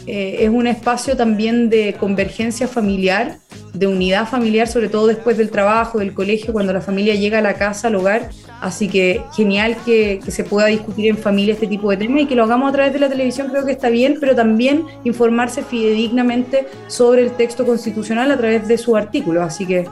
eh, 0.07 0.38
es 0.40 0.51
un 0.51 0.66
espacio 0.66 1.16
también 1.16 1.68
de 1.70 1.94
convergencia 1.94 2.68
familiar, 2.68 3.38
de 3.74 3.87
unidad 3.87 4.29
familiar, 4.29 4.66
sobre 4.66 4.88
todo 4.88 5.07
después 5.07 5.37
del 5.37 5.51
trabajo, 5.51 5.98
del 5.98 6.14
colegio, 6.14 6.53
cuando 6.53 6.72
la 6.72 6.81
familia 6.81 7.14
llega 7.14 7.38
a 7.38 7.42
la 7.42 7.55
casa, 7.55 7.88
al 7.88 7.96
hogar, 7.96 8.31
Así 8.61 8.88
que 8.88 9.22
genial 9.35 9.77
que, 9.85 10.20
se 10.29 10.44
pueda 10.44 10.66
discutir 10.66 11.07
en 11.07 11.16
familia 11.16 11.55
este 11.55 11.66
tipo 11.66 11.90
de 11.90 11.96
temas 11.96 12.22
y 12.22 12.27
que 12.27 12.35
lo 12.35 12.44
hagamos 12.44 12.68
a 12.70 12.72
través 12.72 12.92
de 12.92 12.98
la 12.98 13.09
televisión, 13.09 13.48
creo 13.48 13.64
que 13.64 13.72
está 13.72 13.88
bien, 13.88 14.16
pero 14.20 14.35
también 14.35 14.85
informarse 15.05 15.62
fidedignamente 15.62 16.66
sobre 16.88 17.22
el 17.22 17.33
texto 17.33 17.64
constitucional 17.64 18.31
a 18.31 18.37
través 18.37 18.66
de 18.66 18.77
su 18.77 18.96
artículo. 18.96 19.42
Así 19.42 19.64
que 19.64 19.87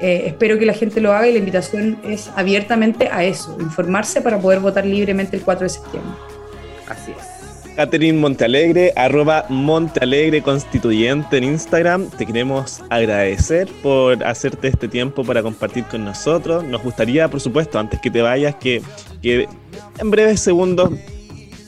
eh, 0.00 0.22
espero 0.26 0.58
que 0.58 0.64
la 0.64 0.72
gente 0.72 1.00
lo 1.00 1.12
haga 1.12 1.28
y 1.28 1.32
la 1.32 1.38
invitación 1.38 1.98
es 2.02 2.30
abiertamente 2.34 3.08
a 3.12 3.24
eso, 3.24 3.56
informarse 3.60 4.22
para 4.22 4.40
poder 4.40 4.60
votar 4.60 4.86
libremente 4.86 5.36
el 5.36 5.42
4 5.42 5.64
de 5.64 5.68
septiembre. 5.68 6.12
Así 6.88 7.12
es. 7.12 7.27
Catherine 7.78 8.18
Montealegre, 8.18 8.92
arroba 8.96 9.46
Montealegre 9.48 10.42
Constituyente 10.42 11.36
en 11.36 11.44
Instagram. 11.44 12.10
Te 12.10 12.26
queremos 12.26 12.82
agradecer 12.90 13.68
por 13.84 14.24
hacerte 14.24 14.66
este 14.66 14.88
tiempo 14.88 15.22
para 15.22 15.44
compartir 15.44 15.84
con 15.84 16.04
nosotros. 16.04 16.64
Nos 16.64 16.82
gustaría, 16.82 17.28
por 17.28 17.40
supuesto, 17.40 17.78
antes 17.78 18.00
que 18.00 18.10
te 18.10 18.20
vayas, 18.20 18.56
que, 18.56 18.82
en 19.22 20.10
breves 20.10 20.40
segundos, 20.40 20.90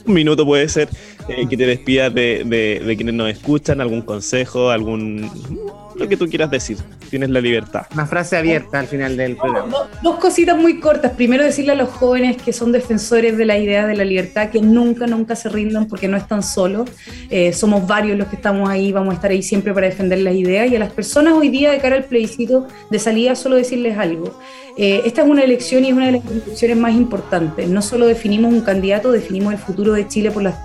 un 0.05 0.13
minuto 0.13 0.45
puede 0.45 0.67
ser, 0.67 0.89
eh, 1.29 1.47
que 1.49 1.55
te 1.55 1.65
despidas 1.65 2.13
de, 2.13 2.43
de 2.43 2.95
quienes 2.97 3.15
nos 3.15 3.29
escuchan, 3.29 3.79
algún 3.79 4.01
consejo, 4.01 4.69
algún 4.69 5.31
lo 6.01 6.09
que 6.09 6.17
tú 6.17 6.27
quieras 6.27 6.51
decir. 6.51 6.77
Tienes 7.09 7.29
la 7.29 7.41
libertad. 7.41 7.83
Una 7.93 8.05
frase 8.05 8.37
abierta 8.37 8.79
al 8.79 8.87
final 8.87 9.15
del 9.17 9.35
programa. 9.37 9.89
dos, 10.01 10.15
cositas 10.17 10.57
muy 10.57 10.79
cortas. 10.79 11.11
Primero 11.11 11.43
decirle 11.43 11.73
a 11.73 11.75
los 11.75 11.89
jóvenes 11.89 12.37
que 12.41 12.53
son 12.53 12.71
defensores 12.71 13.37
de 13.37 13.45
la 13.45 13.57
idea 13.57 13.85
de 13.85 13.95
la 13.95 14.03
libertad 14.03 14.49
que 14.49 14.61
nunca, 14.61 15.07
nunca 15.07 15.35
se 15.35 15.49
rindan 15.49 15.87
porque 15.87 16.07
no 16.07 16.17
están 16.17 16.43
solos. 16.43 16.89
Eh, 17.29 17.53
somos 17.53 17.87
varios 17.87 18.17
los 18.17 18.27
que 18.27 18.35
estamos 18.35 18.69
ahí, 18.69 18.91
vamos 18.91 19.11
a 19.13 19.15
estar 19.15 19.31
ahí 19.31 19.43
siempre 19.43 19.73
para 19.73 19.87
defender 19.87 20.19
las 20.19 20.35
ideas. 20.35 20.71
Y 20.71 20.75
a 20.75 20.79
las 20.79 20.91
personas 20.91 21.33
hoy 21.33 21.49
día 21.49 21.71
de 21.71 21.79
cara 21.79 21.95
al 21.95 22.05
plebiscito 22.05 22.67
de 22.89 22.99
salida 22.99 23.35
solo 23.35 23.55
decirles 23.55 23.97
algo. 23.97 24.37
Eh, 24.77 25.01
esta 25.05 25.21
es 25.21 25.27
una 25.27 25.43
elección 25.43 25.83
y 25.83 25.89
es 25.89 25.93
una 25.93 26.07
de 26.07 26.11
las 26.13 26.25
elecciones 26.25 26.77
más 26.77 26.93
importantes. 26.93 27.67
No 27.67 27.81
solo 27.81 28.05
definimos 28.05 28.53
un 28.53 28.61
candidato, 28.61 29.11
definimos 29.11 29.53
el 29.53 29.59
futuro 29.59 29.93
de 29.93 30.07
Chile 30.07 30.31
por 30.31 30.43
las 30.43 30.55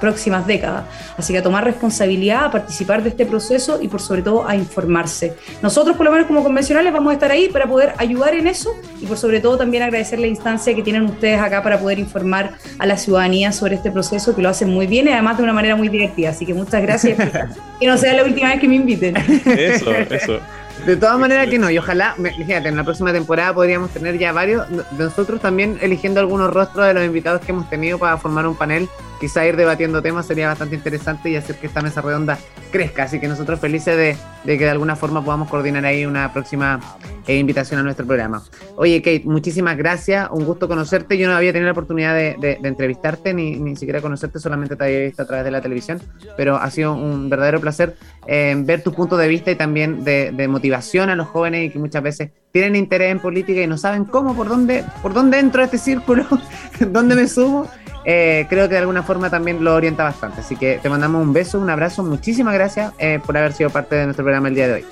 próximas 0.00 0.46
décadas. 0.46 0.84
Así 1.16 1.32
que 1.32 1.38
a 1.38 1.42
tomar 1.42 1.64
responsabilidad, 1.64 2.44
a 2.44 2.50
participar 2.50 3.02
de 3.02 3.10
este 3.10 3.26
proceso 3.26 3.80
y 3.80 3.88
por 3.88 4.00
sobre 4.00 4.22
todo 4.22 4.46
a 4.46 4.56
informarse. 4.56 5.34
Nosotros, 5.62 5.96
por 5.96 6.06
lo 6.06 6.12
menos 6.12 6.26
como 6.26 6.42
convencionales, 6.42 6.92
vamos 6.92 7.10
a 7.10 7.14
estar 7.14 7.30
ahí 7.30 7.48
para 7.48 7.66
poder 7.66 7.94
ayudar 7.98 8.34
en 8.34 8.46
eso 8.46 8.74
y 9.00 9.06
por 9.06 9.18
sobre 9.18 9.40
todo 9.40 9.58
también 9.58 9.82
agradecer 9.82 10.18
la 10.18 10.26
instancia 10.26 10.74
que 10.74 10.82
tienen 10.82 11.04
ustedes 11.04 11.40
acá 11.40 11.62
para 11.62 11.78
poder 11.78 11.98
informar 11.98 12.52
a 12.78 12.86
la 12.86 12.96
ciudadanía 12.96 13.52
sobre 13.52 13.76
este 13.76 13.90
proceso, 13.90 14.34
que 14.34 14.42
lo 14.42 14.48
hacen 14.48 14.68
muy 14.68 14.86
bien 14.86 15.08
y 15.08 15.12
además 15.12 15.36
de 15.36 15.44
una 15.44 15.52
manera 15.52 15.76
muy 15.76 15.88
divertida. 15.88 16.30
Así 16.30 16.46
que 16.46 16.54
muchas 16.54 16.82
gracias. 16.82 17.18
que 17.80 17.86
no 17.86 17.96
sea 17.96 18.14
la 18.14 18.24
última 18.24 18.48
vez 18.48 18.60
que 18.60 18.68
me 18.68 18.76
inviten. 18.76 19.16
Eso, 19.16 19.90
eso. 19.92 20.40
De 20.86 20.96
todas 20.96 21.16
maneras 21.18 21.46
que 21.48 21.58
no, 21.58 21.70
y 21.70 21.78
ojalá, 21.78 22.16
fíjate, 22.36 22.68
en 22.68 22.76
la 22.76 22.82
próxima 22.82 23.12
temporada 23.12 23.54
podríamos 23.54 23.90
tener 23.90 24.18
ya 24.18 24.32
varios, 24.32 24.68
de 24.68 25.04
nosotros 25.04 25.40
también 25.40 25.78
eligiendo 25.80 26.18
algunos 26.18 26.52
rostros 26.52 26.86
de 26.86 26.94
los 26.94 27.04
invitados 27.04 27.40
que 27.42 27.52
hemos 27.52 27.70
tenido 27.70 27.98
para 27.98 28.16
formar 28.18 28.46
un 28.48 28.56
panel 28.56 28.88
quizá 29.22 29.46
ir 29.46 29.54
debatiendo 29.54 30.02
temas 30.02 30.26
sería 30.26 30.48
bastante 30.48 30.74
interesante 30.74 31.30
y 31.30 31.36
hacer 31.36 31.54
que 31.54 31.68
esta 31.68 31.80
mesa 31.80 32.00
redonda 32.00 32.36
crezca. 32.72 33.04
Así 33.04 33.20
que 33.20 33.28
nosotros 33.28 33.60
felices 33.60 33.96
de, 33.96 34.16
que 34.44 34.64
de 34.64 34.68
alguna 34.68 34.96
forma 34.96 35.24
podamos 35.24 35.48
coordinar 35.48 35.84
ahí 35.84 36.04
una 36.04 36.32
próxima 36.32 36.80
eh, 37.28 37.36
invitación 37.36 37.78
a 37.78 37.84
nuestro 37.84 38.04
programa. 38.04 38.42
Oye, 38.74 39.00
Kate, 39.00 39.22
muchísimas 39.24 39.76
gracias. 39.76 40.28
Un 40.32 40.44
gusto 40.44 40.66
conocerte. 40.66 41.16
Yo 41.18 41.28
no 41.28 41.36
había 41.36 41.52
tenido 41.52 41.66
la 41.66 41.72
oportunidad 41.72 42.16
de, 42.16 42.58
entrevistarte 42.64 43.32
ni, 43.32 43.60
ni, 43.60 43.76
siquiera 43.76 44.00
conocerte, 44.00 44.40
solamente 44.40 44.74
te 44.74 44.82
había 44.82 44.98
visto 44.98 45.22
a 45.22 45.26
través 45.26 45.44
de 45.44 45.52
la 45.52 45.60
televisión, 45.60 46.02
pero 46.36 46.56
ha 46.56 46.68
sido 46.72 46.94
un 46.94 47.30
verdadero 47.30 47.60
placer 47.60 47.94
eh, 48.26 48.56
ver 48.58 48.82
tu 48.82 48.92
punto 48.92 49.16
de 49.16 49.28
vista 49.28 49.52
y 49.52 49.54
también 49.54 50.02
de, 50.02 50.32
de, 50.32 50.48
motivación 50.48 51.10
a 51.10 51.14
los 51.14 51.28
jóvenes 51.28 51.66
y 51.66 51.70
que 51.70 51.78
muchas 51.78 52.02
veces 52.02 52.30
tienen 52.50 52.74
interés 52.74 53.12
en 53.12 53.20
política 53.20 53.60
y 53.60 53.68
no 53.68 53.78
saben 53.78 54.04
cómo, 54.04 54.34
por 54.34 54.48
dónde, 54.48 54.84
por 55.00 55.14
dónde 55.14 55.38
entro 55.38 55.62
a 55.62 55.66
este 55.66 55.78
círculo, 55.78 56.26
dónde 56.80 57.14
me 57.14 57.28
subo. 57.28 57.68
Eh, 58.04 58.46
creo 58.48 58.68
que 58.68 58.74
de 58.74 58.80
alguna 58.80 59.02
forma 59.02 59.30
también 59.30 59.62
lo 59.62 59.74
orienta 59.74 60.04
bastante. 60.04 60.40
Así 60.40 60.56
que 60.56 60.78
te 60.78 60.88
mandamos 60.88 61.22
un 61.22 61.32
beso, 61.32 61.58
un 61.58 61.70
abrazo, 61.70 62.02
muchísimas 62.02 62.54
gracias 62.54 62.92
eh, 62.98 63.20
por 63.24 63.36
haber 63.36 63.52
sido 63.52 63.70
parte 63.70 63.96
de 63.96 64.04
nuestro 64.04 64.24
programa 64.24 64.48
el 64.48 64.54
día 64.54 64.68
de 64.68 64.74
hoy. 64.74 64.84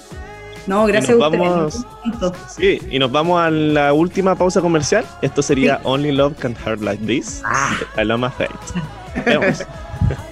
No, 0.66 0.86
gracias 0.86 1.18
a 1.18 1.28
ustedes. 1.28 1.84
Sí, 2.48 2.80
y 2.90 2.98
nos 2.98 3.10
vamos 3.10 3.40
a 3.40 3.50
la 3.50 3.92
última 3.92 4.34
pausa 4.34 4.60
comercial. 4.60 5.04
Esto 5.22 5.42
sería 5.42 5.80
Only 5.84 6.12
Love 6.12 6.38
Can 6.38 6.54
Hurt 6.64 6.82
Like 6.82 7.04
This. 7.04 7.42
Ah. 7.44 7.76
Paloma 7.96 8.32
Hate. 8.38 9.24
Vemos. 9.24 9.64
you 10.08 10.16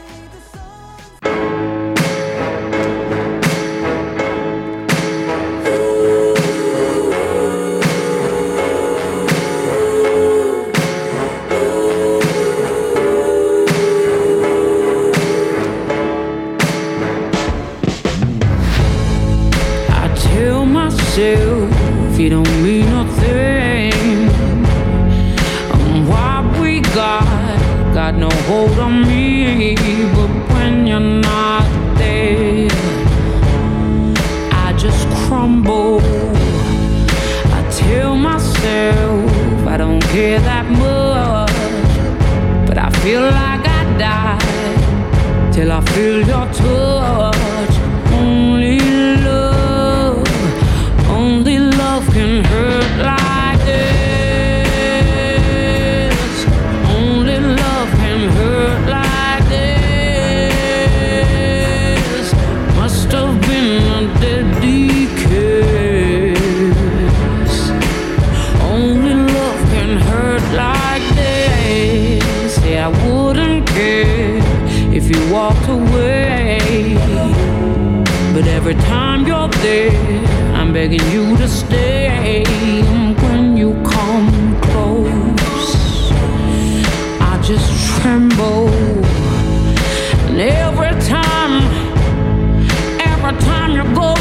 you're. 93.78 94.17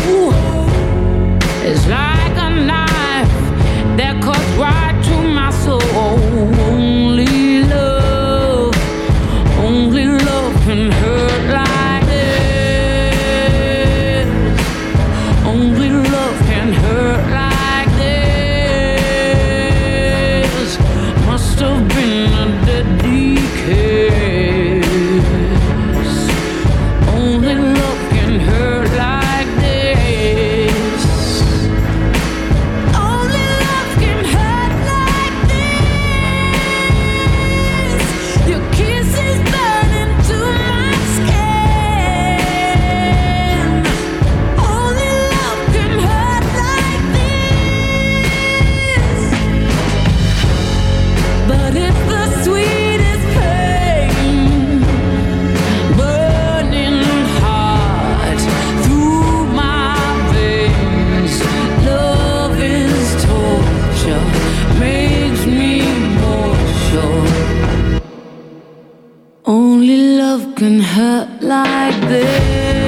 Hurt 70.97 71.29
like 71.43 72.01
this. 72.09 72.86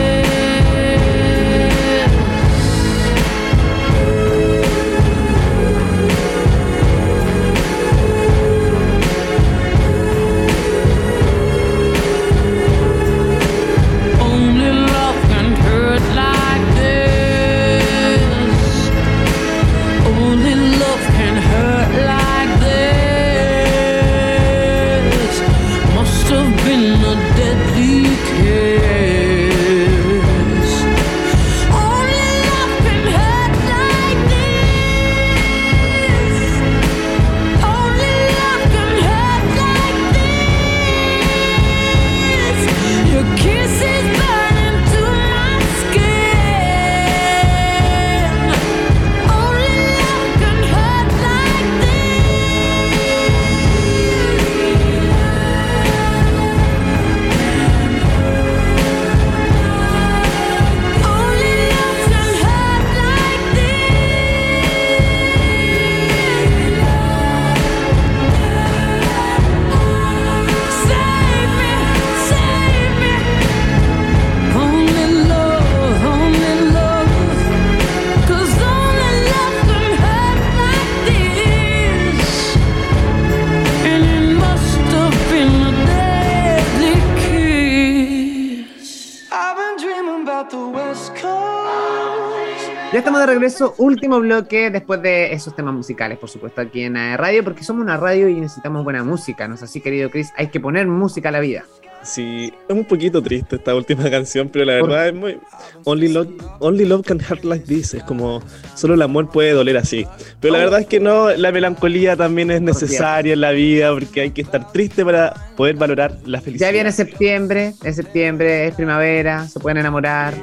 Regreso, 93.50 93.76
último 93.78 94.20
bloque 94.20 94.70
después 94.70 95.02
de 95.02 95.34
esos 95.34 95.56
temas 95.56 95.74
musicales, 95.74 96.18
por 96.18 96.30
supuesto, 96.30 96.62
aquí 96.62 96.84
en 96.84 96.94
la 96.94 97.18
Radio, 97.18 97.44
porque 97.44 97.64
somos 97.64 97.82
una 97.82 97.98
radio 97.98 98.30
y 98.30 98.36
necesitamos 98.36 98.84
buena 98.84 99.04
música, 99.04 99.48
¿no 99.48 99.56
es 99.56 99.64
así, 99.64 99.82
querido 99.82 100.10
Chris? 100.10 100.32
Hay 100.38 100.48
que 100.48 100.60
poner 100.60 100.88
música 100.88 101.30
a 101.30 101.32
la 101.32 101.40
vida. 101.40 101.66
Sí, 102.02 102.54
es 102.70 102.76
un 102.76 102.86
poquito 102.86 103.22
triste 103.22 103.58
esta 103.58 103.76
última 103.76 104.10
canción, 104.10 104.50
pero 104.50 104.64
la 104.66 104.76
verdad 104.76 105.08
es 105.10 105.14
muy. 105.14 105.38
Only 105.84 106.08
love, 106.08 106.30
only 106.60 106.86
love 106.86 107.06
can 107.06 107.20
hurt 107.20 107.44
like 107.44 107.66
this. 107.66 107.94
Es 107.94 108.04
como. 108.04 108.42
Solo 108.74 108.94
el 108.94 109.02
amor 109.02 109.30
puede 109.30 109.52
doler 109.52 109.76
así. 109.76 110.08
Pero 110.40 110.54
la 110.54 110.60
oh. 110.60 110.62
verdad 110.62 110.80
es 110.80 110.88
que 110.88 111.02
no, 111.02 111.30
la 111.32 111.52
melancolía 111.52 112.16
también 112.16 112.52
es 112.52 112.62
necesaria 112.62 113.34
en 113.34 113.42
la 113.42 113.52
vida 113.52 113.92
porque 113.92 114.22
hay 114.22 114.32
que 114.32 114.42
estar 114.42 114.72
triste 114.72 115.04
para 115.04 115.34
poder 115.58 115.76
valorar 115.76 116.16
la 116.26 116.40
felicidad. 116.40 116.70
Ya 116.70 116.72
viene 116.72 116.94
septiembre, 116.94 117.74
es 117.84 117.98
septiembre, 117.98 118.68
es 118.68 118.76
primavera, 118.76 119.46
se 119.50 119.60
pueden 119.60 119.80
enamorar 119.80 120.34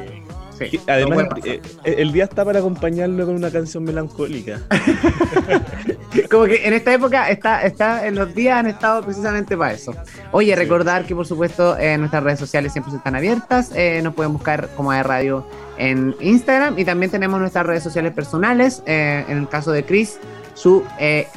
Además, 0.87 1.27
eh, 1.45 1.61
el, 1.85 2.13
día 2.13 2.25
está 2.25 2.45
para 2.45 2.61
acompañarlo 2.61 3.27
con 3.27 3.35
una 3.35 3.51
canción 3.51 3.85
melancólica. 3.85 4.61
Como 6.31 6.47
que 6.47 6.67
en 6.67 6.73
esta 6.73 6.95
época 6.95 7.31
está, 7.31 7.63
está, 7.63 8.07
en 8.07 8.15
los 8.15 8.35
días 8.35 8.59
han 8.59 8.67
estado 8.67 9.03
precisamente 9.03 9.57
para 9.57 9.75
eso. 9.75 9.95
Oye, 10.33 10.57
recordar 10.57 11.05
que 11.05 11.15
por 11.15 11.27
supuesto 11.27 11.77
eh, 11.77 11.99
nuestras 11.99 12.23
redes 12.23 12.39
sociales 12.39 12.73
siempre 12.73 12.95
están 12.95 13.15
abiertas. 13.17 13.71
Eh, 13.75 14.01
nos 14.03 14.15
pueden 14.15 14.33
buscar 14.33 14.69
como 14.77 14.93
de 14.93 15.03
radio 15.03 15.47
en 15.79 16.15
Instagram 16.21 16.79
y 16.79 16.85
también 16.85 17.11
tenemos 17.11 17.39
nuestras 17.39 17.67
redes 17.67 17.83
sociales 17.83 18.13
personales. 18.13 18.83
en 18.87 19.37
el 19.37 19.49
caso 19.49 19.73
de 19.73 19.85
Chris, 19.85 20.19
su 20.55 20.83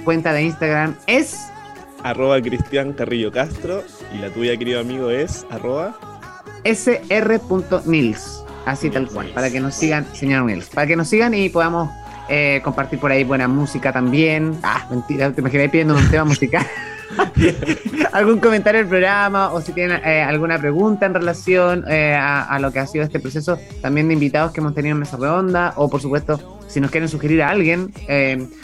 cuenta 0.05 0.31
de 0.31 0.43
Instagram 0.43 0.95
es 1.07 1.49
arroba 2.03 2.41
Cristian 2.41 2.93
Carrillo 2.93 3.31
Castro 3.31 3.83
y 4.13 4.19
la 4.19 4.29
tuya 4.29 4.55
querido 4.57 4.79
amigo 4.79 5.09
es 5.09 5.45
arroba 5.49 5.97
sr.nils. 6.63 8.43
Así 8.69 8.91
tal 8.91 9.07
cual, 9.07 9.29
para 9.33 9.49
que 9.49 9.59
nos 9.59 9.73
sigan, 9.73 10.05
señor 10.13 10.43
Nils, 10.43 10.69
para 10.69 10.85
que 10.85 10.95
nos 10.95 11.07
sigan 11.07 11.33
y 11.33 11.49
podamos 11.49 11.89
eh, 12.29 12.61
compartir 12.63 12.99
por 12.99 13.11
ahí 13.11 13.23
buena 13.23 13.47
música 13.47 13.91
también. 13.91 14.59
Ah, 14.61 14.85
mentira, 14.91 15.31
te 15.31 15.41
imaginé 15.41 15.67
pidiendo 15.69 15.95
un 15.95 16.07
tema 16.11 16.25
musical. 16.25 16.63
algún 18.13 18.37
comentario 18.39 18.81
del 18.81 18.87
programa 18.87 19.51
o 19.51 19.59
si 19.59 19.73
tienen 19.73 19.99
eh, 20.05 20.21
alguna 20.21 20.59
pregunta 20.59 21.07
en 21.07 21.15
relación 21.15 21.83
eh, 21.87 22.13
a, 22.13 22.59
lo 22.59 22.71
que 22.71 22.77
ha 22.77 22.85
sido 22.85 23.03
este 23.03 23.19
proceso, 23.19 23.57
también 23.81 24.07
de 24.07 24.13
invitados 24.13 24.51
que 24.51 24.59
hemos 24.59 24.75
tenido 24.75 24.93
en 24.93 24.99
mesa 24.99 25.17
redonda 25.17 25.73
o 25.75 25.89
por 25.89 25.99
supuesto 25.99 26.58
si 26.69 26.79
nos 26.79 26.91
quieren 26.91 27.09
sugerir 27.09 27.41
a 27.43 27.49
alguien 27.49 27.91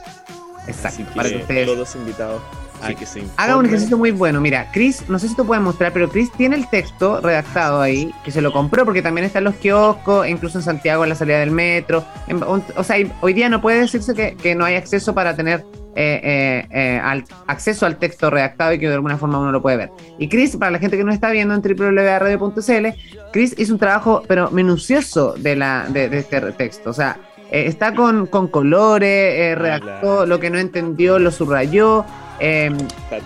Exacto. 0.66 1.04
para 1.14 1.28
que 1.28 1.36
ustedes... 1.36 1.66
todos 1.66 1.94
invitados 1.94 2.42
Haga 3.36 3.56
un 3.56 3.66
ejercicio 3.66 3.96
muy 3.96 4.10
bueno. 4.10 4.40
Mira, 4.40 4.70
Chris, 4.72 5.08
no 5.08 5.18
sé 5.18 5.28
si 5.28 5.36
tú 5.36 5.46
puedes 5.46 5.62
mostrar, 5.62 5.92
pero 5.92 6.08
Chris 6.08 6.30
tiene 6.32 6.56
el 6.56 6.68
texto 6.68 7.20
redactado 7.20 7.80
ahí, 7.80 8.12
que 8.24 8.30
se 8.30 8.40
lo 8.40 8.52
compró 8.52 8.84
porque 8.84 9.02
también 9.02 9.24
está 9.24 9.38
en 9.38 9.44
los 9.44 9.54
kioscos, 9.56 10.26
incluso 10.28 10.58
en 10.58 10.64
Santiago 10.64 11.02
en 11.02 11.10
la 11.10 11.14
salida 11.14 11.40
del 11.40 11.50
metro. 11.50 12.04
o 12.76 12.84
sea, 12.84 12.96
hoy 13.20 13.32
día 13.32 13.48
no 13.48 13.60
puede 13.60 13.80
decirse 13.80 14.14
que, 14.14 14.54
no 14.54 14.64
hay 14.64 14.74
acceso 14.74 15.14
para 15.14 15.36
tener 15.36 15.64
eh, 15.96 16.20
eh, 16.22 16.66
eh, 16.70 17.00
al, 17.02 17.24
acceso 17.46 17.86
al 17.86 17.98
texto 17.98 18.30
redactado 18.30 18.72
y 18.72 18.78
que 18.78 18.88
de 18.88 18.94
alguna 18.94 19.16
forma 19.16 19.38
uno 19.38 19.52
lo 19.52 19.62
puede 19.62 19.76
ver. 19.76 19.90
Y 20.18 20.28
Chris, 20.28 20.56
para 20.56 20.70
la 20.70 20.78
gente 20.78 20.96
que 20.96 21.04
no 21.04 21.12
está 21.12 21.30
viendo 21.30 21.54
en 21.54 21.62
www.radio.cl, 21.62 22.86
Chris 23.32 23.54
hizo 23.58 23.72
un 23.74 23.78
trabajo, 23.78 24.22
pero 24.26 24.50
minucioso 24.50 25.34
de, 25.34 25.56
la, 25.56 25.86
de, 25.88 26.06
este 26.16 26.40
texto. 26.52 26.90
O 26.90 26.94
sea, 26.94 27.18
está 27.50 27.94
con, 27.94 28.26
con 28.26 28.48
colores, 28.48 29.56
ah, 29.56 29.58
redactó 29.58 30.26
lo 30.26 30.40
que 30.40 30.50
no 30.50 30.58
entendió, 30.58 31.18
lo 31.18 31.30
subrayó. 31.30 32.04
Em, 32.38 32.76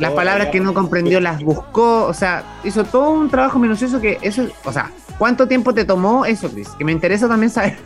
las 0.01 0.13
palabras 0.13 0.49
que 0.49 0.59
no 0.59 0.75
comprendió 0.75 1.21
las 1.21 1.43
buscó, 1.43 2.05
o 2.07 2.15
sea, 2.15 2.43
hizo 2.65 2.83
todo 2.85 3.11
un 3.11 3.31
trabajo 3.31 3.61
minucioso 3.61 4.01
que 4.01 4.19
eso, 4.23 4.49
o 4.65 4.73
sea, 4.73 4.91
¿cuánto 5.19 5.47
tiempo 5.47 5.73
te 5.73 5.85
tomó 5.85 6.25
eso, 6.25 6.51
Chris? 6.51 6.69
Que 6.71 6.85
me 6.85 6.91
interesa 6.91 7.29
también 7.29 7.51
saber. 7.51 7.79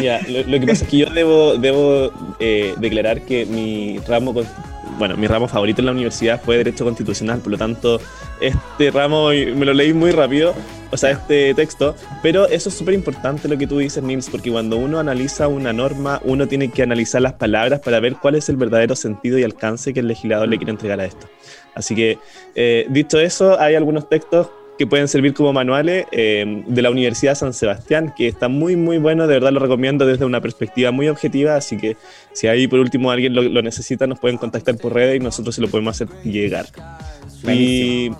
Ya, 0.00 0.20
lo, 0.28 0.60
que 0.60 0.66
pasa 0.66 0.84
es 0.84 0.90
que 0.90 0.98
yo 0.98 1.10
debo, 1.10 1.56
debo 1.56 2.12
eh, 2.38 2.74
declarar 2.78 3.22
que 3.22 3.46
mi 3.46 3.98
ramo 4.06 4.32
bueno, 4.98 5.16
mi 5.16 5.26
ramo 5.26 5.48
favorito 5.48 5.80
en 5.82 5.86
la 5.86 5.92
universidad 5.92 6.40
fue 6.42 6.56
Derecho 6.56 6.84
Constitucional, 6.84 7.40
por 7.40 7.52
lo 7.52 7.58
tanto, 7.58 8.00
este 8.40 8.90
ramo 8.90 9.28
me 9.28 9.64
lo 9.64 9.74
leí 9.74 9.92
muy 9.92 10.10
rápido, 10.10 10.54
o 10.90 10.96
sea, 10.96 11.10
este 11.10 11.54
texto, 11.54 11.94
pero 12.22 12.46
eso 12.46 12.68
es 12.68 12.74
súper 12.74 12.94
importante 12.94 13.48
lo 13.48 13.58
que 13.58 13.66
tú 13.66 13.78
dices, 13.78 14.02
Nils, 14.02 14.30
porque 14.30 14.50
cuando 14.50 14.76
uno 14.76 14.98
analiza 14.98 15.48
una 15.48 15.72
norma, 15.72 16.20
uno 16.24 16.46
tiene 16.46 16.70
que 16.70 16.82
analizar 16.82 17.22
las 17.22 17.34
palabras 17.34 17.80
para 17.80 18.00
ver 18.00 18.16
cuál 18.16 18.36
es 18.36 18.48
el 18.48 18.56
verdadero 18.56 18.96
sentido 18.96 19.38
y 19.38 19.44
alcance 19.44 19.92
que 19.92 20.00
el 20.00 20.08
legislador 20.08 20.48
le 20.48 20.56
quiere 20.56 20.72
entregar 20.72 21.00
a 21.00 21.04
esto. 21.04 21.28
Así 21.74 21.94
que, 21.94 22.18
eh, 22.54 22.86
dicho 22.88 23.18
eso, 23.20 23.60
hay 23.60 23.74
algunos 23.74 24.08
textos 24.08 24.48
que 24.78 24.86
pueden 24.86 25.08
servir 25.08 25.34
como 25.34 25.52
manuales 25.52 26.06
eh, 26.12 26.62
de 26.66 26.82
la 26.82 26.90
Universidad 26.90 27.34
San 27.34 27.52
Sebastián, 27.52 28.12
que 28.16 28.28
está 28.28 28.48
muy, 28.48 28.76
muy 28.76 28.98
bueno, 28.98 29.26
de 29.26 29.34
verdad 29.34 29.52
lo 29.52 29.60
recomiendo 29.60 30.06
desde 30.06 30.24
una 30.24 30.40
perspectiva 30.40 30.90
muy 30.90 31.08
objetiva, 31.08 31.56
así 31.56 31.76
que 31.76 31.96
si 32.32 32.46
ahí 32.46 32.68
por 32.68 32.80
último 32.80 33.10
alguien 33.10 33.34
lo, 33.34 33.62
necesita, 33.62 34.06
nos 34.06 34.18
pueden 34.18 34.38
contactar 34.38 34.76
por 34.76 34.94
redes 34.94 35.16
y 35.16 35.20
nosotros 35.20 35.54
se 35.54 35.60
lo 35.60 35.68
podemos 35.68 35.94
hacer 35.94 36.08
llegar. 36.22 36.66
Y, 37.48 38.10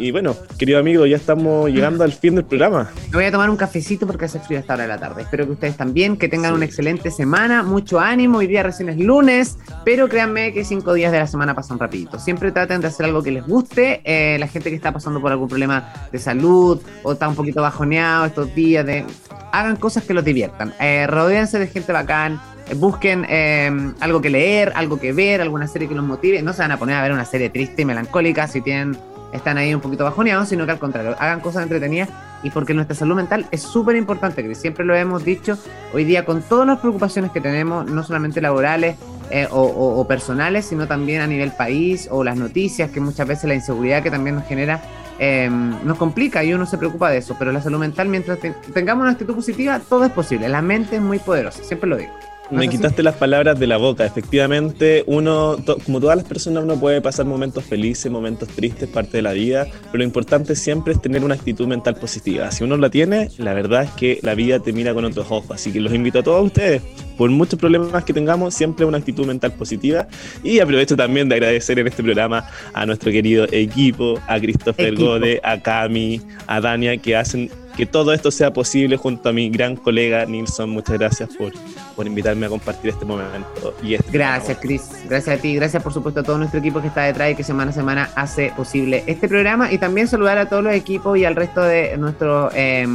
y 0.00 0.10
bueno, 0.10 0.34
querido 0.58 0.78
amigo, 0.78 1.06
ya 1.06 1.16
estamos 1.16 1.70
llegando 1.70 2.04
al 2.04 2.12
fin 2.12 2.34
del 2.34 2.44
programa. 2.44 2.90
Me 3.10 3.16
voy 3.16 3.24
a 3.24 3.30
tomar 3.30 3.50
un 3.50 3.56
cafecito 3.56 4.06
porque 4.06 4.24
hace 4.24 4.40
frío 4.40 4.58
esta 4.58 4.74
hora 4.74 4.84
de 4.84 4.88
la 4.88 4.98
tarde. 4.98 5.22
Espero 5.22 5.46
que 5.46 5.52
ustedes 5.52 5.76
también, 5.76 6.16
que 6.16 6.28
tengan 6.28 6.54
una 6.54 6.64
excelente 6.64 7.10
semana, 7.10 7.62
mucho 7.62 8.00
ánimo. 8.00 8.38
Hoy 8.38 8.46
día 8.46 8.62
recién 8.62 8.88
es 8.88 8.98
lunes, 8.98 9.58
pero 9.84 10.08
créanme 10.08 10.52
que 10.52 10.64
cinco 10.64 10.94
días 10.94 11.12
de 11.12 11.18
la 11.18 11.26
semana 11.26 11.54
pasan 11.54 11.78
rapidito. 11.78 12.18
Siempre 12.18 12.50
traten 12.52 12.80
de 12.80 12.86
hacer 12.88 13.06
algo 13.06 13.22
que 13.22 13.30
les 13.30 13.46
guste. 13.46 14.00
Eh, 14.04 14.38
la 14.38 14.46
gente 14.46 14.70
que 14.70 14.76
está 14.76 14.92
pasando 14.92 15.20
por 15.20 15.30
algún 15.30 15.48
problema 15.48 15.92
de 16.10 16.18
salud 16.18 16.80
o 17.02 17.12
está 17.12 17.28
un 17.28 17.34
poquito 17.34 17.62
bajoneado 17.62 18.24
estos 18.26 18.54
días, 18.54 18.86
de... 18.86 19.04
hagan 19.52 19.76
cosas 19.76 20.04
que 20.04 20.14
los 20.14 20.24
diviertan. 20.24 20.72
Eh, 20.80 21.06
rodéense 21.06 21.58
de 21.58 21.66
gente 21.66 21.92
bacán. 21.92 22.40
eh, 22.68 22.74
Busquen 22.74 23.26
eh, 23.28 23.92
algo 24.00 24.20
que 24.20 24.30
leer, 24.30 24.72
algo 24.76 24.98
que 24.98 25.12
ver, 25.12 25.40
alguna 25.40 25.66
serie 25.66 25.88
que 25.88 25.94
los 25.94 26.04
motive. 26.04 26.40
No 26.42 26.52
se 26.52 26.62
van 26.62 26.72
a 26.72 26.78
poner 26.78 26.96
a 26.96 27.02
ver 27.02 27.12
una 27.12 27.24
serie 27.24 27.50
triste 27.50 27.82
y 27.82 27.84
melancólica 27.84 28.46
si 28.46 28.60
tienen 28.60 28.96
están 29.32 29.58
ahí 29.58 29.74
un 29.74 29.80
poquito 29.80 30.04
bajoneados, 30.04 30.48
sino 30.48 30.66
que 30.66 30.72
al 30.72 30.78
contrario, 30.78 31.14
hagan 31.18 31.40
cosas 31.40 31.62
entretenidas 31.62 32.08
y 32.42 32.50
porque 32.50 32.72
nuestra 32.74 32.96
salud 32.96 33.16
mental 33.16 33.46
es 33.50 33.62
súper 33.62 33.96
importante, 33.96 34.42
que 34.42 34.54
siempre 34.54 34.84
lo 34.84 34.94
hemos 34.94 35.24
dicho, 35.24 35.58
hoy 35.92 36.04
día 36.04 36.24
con 36.24 36.42
todas 36.42 36.66
las 36.66 36.78
preocupaciones 36.78 37.30
que 37.32 37.40
tenemos, 37.40 37.90
no 37.90 38.02
solamente 38.02 38.40
laborales 38.40 38.96
eh, 39.30 39.46
o, 39.50 40.04
personales, 40.08 40.64
sino 40.66 40.86
también 40.88 41.20
a 41.20 41.26
nivel 41.26 41.52
país 41.52 42.08
o 42.10 42.24
las 42.24 42.36
noticias, 42.36 42.90
que 42.90 43.00
muchas 43.00 43.28
veces 43.28 43.44
la 43.44 43.54
inseguridad 43.54 44.02
que 44.02 44.10
también 44.10 44.36
nos 44.36 44.46
genera 44.46 44.80
eh, 45.18 45.50
nos 45.50 45.98
complica 45.98 46.42
y 46.42 46.54
uno 46.54 46.64
se 46.64 46.78
preocupa 46.78 47.10
de 47.10 47.18
eso, 47.18 47.36
pero 47.38 47.52
la 47.52 47.60
salud 47.60 47.78
mental, 47.78 48.08
mientras 48.08 48.38
te- 48.38 48.54
tengamos 48.72 49.02
una 49.02 49.12
actitud 49.12 49.34
positiva, 49.34 49.78
todo 49.86 50.06
es 50.06 50.12
posible, 50.12 50.48
la 50.48 50.62
mente 50.62 50.96
es 50.96 51.02
muy 51.02 51.18
poderosa, 51.18 51.62
siempre 51.62 51.90
lo 51.90 51.98
digo. 51.98 52.12
¿No 52.50 52.58
Me 52.58 52.68
quitaste 52.68 53.02
las 53.04 53.14
palabras 53.14 53.58
de 53.60 53.66
la 53.68 53.76
boca. 53.76 54.04
Efectivamente, 54.04 55.04
uno, 55.06 55.56
to- 55.64 55.78
como 55.78 56.00
todas 56.00 56.16
las 56.16 56.26
personas, 56.26 56.64
uno 56.64 56.78
puede 56.80 57.00
pasar 57.00 57.24
momentos 57.26 57.62
felices, 57.64 58.10
momentos 58.10 58.48
tristes, 58.48 58.88
parte 58.88 59.18
de 59.18 59.22
la 59.22 59.32
vida, 59.32 59.66
pero 59.92 59.98
lo 59.98 60.04
importante 60.04 60.56
siempre 60.56 60.92
es 60.92 61.00
tener 61.00 61.22
una 61.22 61.34
actitud 61.34 61.66
mental 61.68 61.94
positiva. 61.96 62.50
Si 62.50 62.64
uno 62.64 62.76
la 62.76 62.90
tiene, 62.90 63.28
la 63.38 63.54
verdad 63.54 63.84
es 63.84 63.90
que 63.92 64.18
la 64.22 64.34
vida 64.34 64.58
te 64.58 64.72
mira 64.72 64.92
con 64.94 65.04
otros 65.04 65.26
ojos. 65.30 65.50
Así 65.52 65.72
que 65.72 65.80
los 65.80 65.94
invito 65.94 66.18
a 66.18 66.22
todos 66.24 66.44
ustedes, 66.44 66.82
por 67.16 67.30
muchos 67.30 67.58
problemas 67.58 68.02
que 68.04 68.12
tengamos, 68.12 68.52
siempre 68.54 68.84
una 68.84 68.98
actitud 68.98 69.26
mental 69.26 69.52
positiva. 69.52 70.08
Y 70.42 70.58
aprovecho 70.58 70.96
también 70.96 71.28
de 71.28 71.36
agradecer 71.36 71.78
en 71.78 71.86
este 71.86 72.02
programa 72.02 72.48
a 72.72 72.84
nuestro 72.84 73.12
querido 73.12 73.46
equipo, 73.52 74.18
a 74.26 74.40
Christopher. 74.40 74.94
Gode, 74.96 75.40
a 75.44 75.60
Cami, 75.60 76.20
a 76.48 76.60
Dania, 76.60 76.96
que 76.96 77.14
hacen 77.16 77.48
que 77.76 77.86
todo 77.86 78.12
esto 78.12 78.30
sea 78.32 78.52
posible 78.52 78.96
junto 78.96 79.28
a 79.28 79.32
mi 79.32 79.48
gran 79.50 79.76
colega 79.76 80.26
Nilsson. 80.26 80.68
Muchas 80.70 80.98
gracias 80.98 81.30
por, 81.38 81.52
por 82.00 82.06
invitarme 82.06 82.46
a 82.46 82.48
compartir 82.48 82.92
este 82.92 83.04
momento. 83.04 83.74
Y 83.82 83.92
este 83.92 84.10
Gracias, 84.10 84.56
Chris. 84.58 84.88
Gracias 85.06 85.38
a 85.38 85.42
ti. 85.42 85.54
Gracias, 85.54 85.82
por 85.82 85.92
supuesto, 85.92 86.20
a 86.20 86.22
todo 86.22 86.38
nuestro 86.38 86.58
equipo 86.58 86.80
que 86.80 86.86
está 86.86 87.02
detrás 87.02 87.30
y 87.30 87.34
que 87.34 87.44
semana 87.44 87.72
a 87.72 87.74
semana 87.74 88.08
hace 88.14 88.54
posible 88.56 89.04
este 89.06 89.28
programa. 89.28 89.70
Y 89.70 89.76
también 89.76 90.08
saludar 90.08 90.38
a 90.38 90.48
todos 90.48 90.64
los 90.64 90.72
equipos 90.72 91.18
y 91.18 91.26
al 91.26 91.36
resto 91.36 91.60
de 91.60 91.98
nuestros 91.98 92.54
eh, 92.56 92.86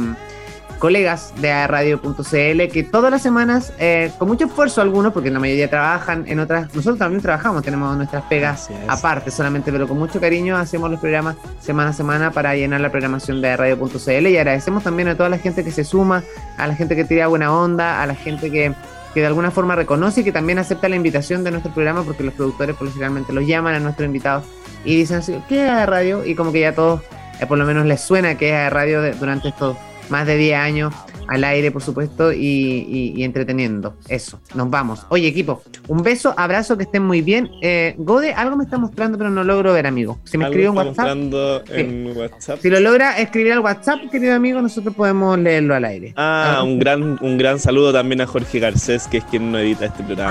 colegas 0.78 1.32
de 1.40 1.66
radio.cl 1.66 2.72
que 2.72 2.86
todas 2.90 3.10
las 3.10 3.22
semanas, 3.22 3.72
eh, 3.78 4.10
con 4.18 4.28
mucho 4.28 4.46
esfuerzo 4.46 4.80
algunos, 4.80 5.12
porque 5.12 5.30
la 5.30 5.38
mayoría 5.38 5.68
trabajan 5.68 6.24
en 6.26 6.40
otras, 6.40 6.74
nosotros 6.74 6.98
también 6.98 7.22
trabajamos, 7.22 7.62
tenemos 7.62 7.96
nuestras 7.96 8.24
pegas 8.24 8.68
aparte 8.88 9.30
solamente, 9.30 9.72
pero 9.72 9.88
con 9.88 9.98
mucho 9.98 10.20
cariño 10.20 10.56
hacemos 10.56 10.90
los 10.90 11.00
programas 11.00 11.36
semana 11.60 11.90
a 11.90 11.92
semana 11.92 12.30
para 12.30 12.54
llenar 12.54 12.80
la 12.80 12.90
programación 12.90 13.40
de 13.40 13.56
radio.cl 13.56 14.26
y 14.26 14.36
agradecemos 14.36 14.82
también 14.84 15.08
a 15.08 15.16
toda 15.16 15.28
la 15.28 15.38
gente 15.38 15.64
que 15.64 15.70
se 15.70 15.84
suma, 15.84 16.22
a 16.56 16.66
la 16.66 16.74
gente 16.74 16.94
que 16.94 17.04
tira 17.04 17.26
buena 17.26 17.52
onda, 17.52 18.02
a 18.02 18.06
la 18.06 18.14
gente 18.14 18.50
que 18.50 18.74
que 19.16 19.22
de 19.22 19.28
alguna 19.28 19.50
forma 19.50 19.74
reconoce 19.74 20.20
y 20.20 20.24
que 20.24 20.30
también 20.30 20.58
acepta 20.58 20.90
la 20.90 20.96
invitación 20.96 21.42
de 21.42 21.50
nuestro 21.50 21.72
programa 21.72 22.02
porque 22.02 22.22
los 22.22 22.34
productores 22.34 22.76
por 22.76 22.86
lo 22.86 22.92
generalmente 22.92 23.32
los 23.32 23.46
llaman 23.46 23.74
a 23.74 23.80
nuestros 23.80 24.04
invitados 24.04 24.44
y 24.84 24.94
dicen 24.94 25.22
¿qué 25.48 25.64
es 25.66 25.86
radio? 25.86 26.22
Y 26.22 26.34
como 26.34 26.52
que 26.52 26.60
ya 26.60 26.74
todos 26.74 27.00
eh, 27.40 27.46
por 27.46 27.56
lo 27.56 27.64
menos 27.64 27.86
les 27.86 28.02
suena 28.02 28.36
que 28.36 28.50
es 28.66 28.70
radio 28.70 29.00
de- 29.00 29.12
durante 29.12 29.48
estos 29.48 29.74
más 30.08 30.26
de 30.26 30.36
10 30.36 30.56
años 30.58 30.94
al 31.28 31.42
aire, 31.42 31.72
por 31.72 31.82
supuesto, 31.82 32.32
y, 32.32 32.38
y- 32.38 33.12
y 33.16 33.24
entreteniendo. 33.24 33.96
Eso, 34.08 34.40
nos 34.54 34.70
vamos. 34.70 35.04
Oye, 35.08 35.26
equipo, 35.26 35.60
un 35.88 36.02
beso, 36.04 36.32
abrazo, 36.36 36.76
que 36.76 36.84
estén 36.84 37.02
muy 37.02 37.20
bien. 37.20 37.50
Eh, 37.62 37.94
Gode, 37.98 38.32
algo 38.32 38.56
me 38.56 38.62
está 38.62 38.78
mostrando, 38.78 39.18
pero 39.18 39.30
no 39.30 39.42
logro 39.42 39.72
ver, 39.72 39.86
amigo. 39.88 40.20
Si 40.24 40.38
me 40.38 40.44
escribe 40.44 40.68
un 40.70 40.76
WhatsApp, 40.76 40.96
mostrando 40.98 41.64
en 41.70 42.16
WhatsApp. 42.16 42.60
si 42.62 42.70
lo 42.70 42.78
logra 42.78 43.18
escribir 43.18 43.52
al 43.54 43.58
WhatsApp, 43.60 43.98
querido 44.12 44.34
amigo, 44.36 44.62
nosotros 44.62 44.94
podemos 44.94 45.36
leerlo 45.38 45.74
al 45.74 45.84
aire. 45.84 46.12
Ah, 46.16 46.62
un 46.64 46.78
gran, 46.78 47.18
un 47.20 47.38
gran 47.38 47.58
saludo 47.58 47.92
también 47.92 48.20
a 48.20 48.26
Jorge 48.26 48.60
Garcés, 48.60 49.08
que 49.08 49.16
es 49.18 49.24
quien 49.24 49.50
no 49.50 49.58
edita 49.58 49.86
este 49.86 50.04
programa. 50.04 50.30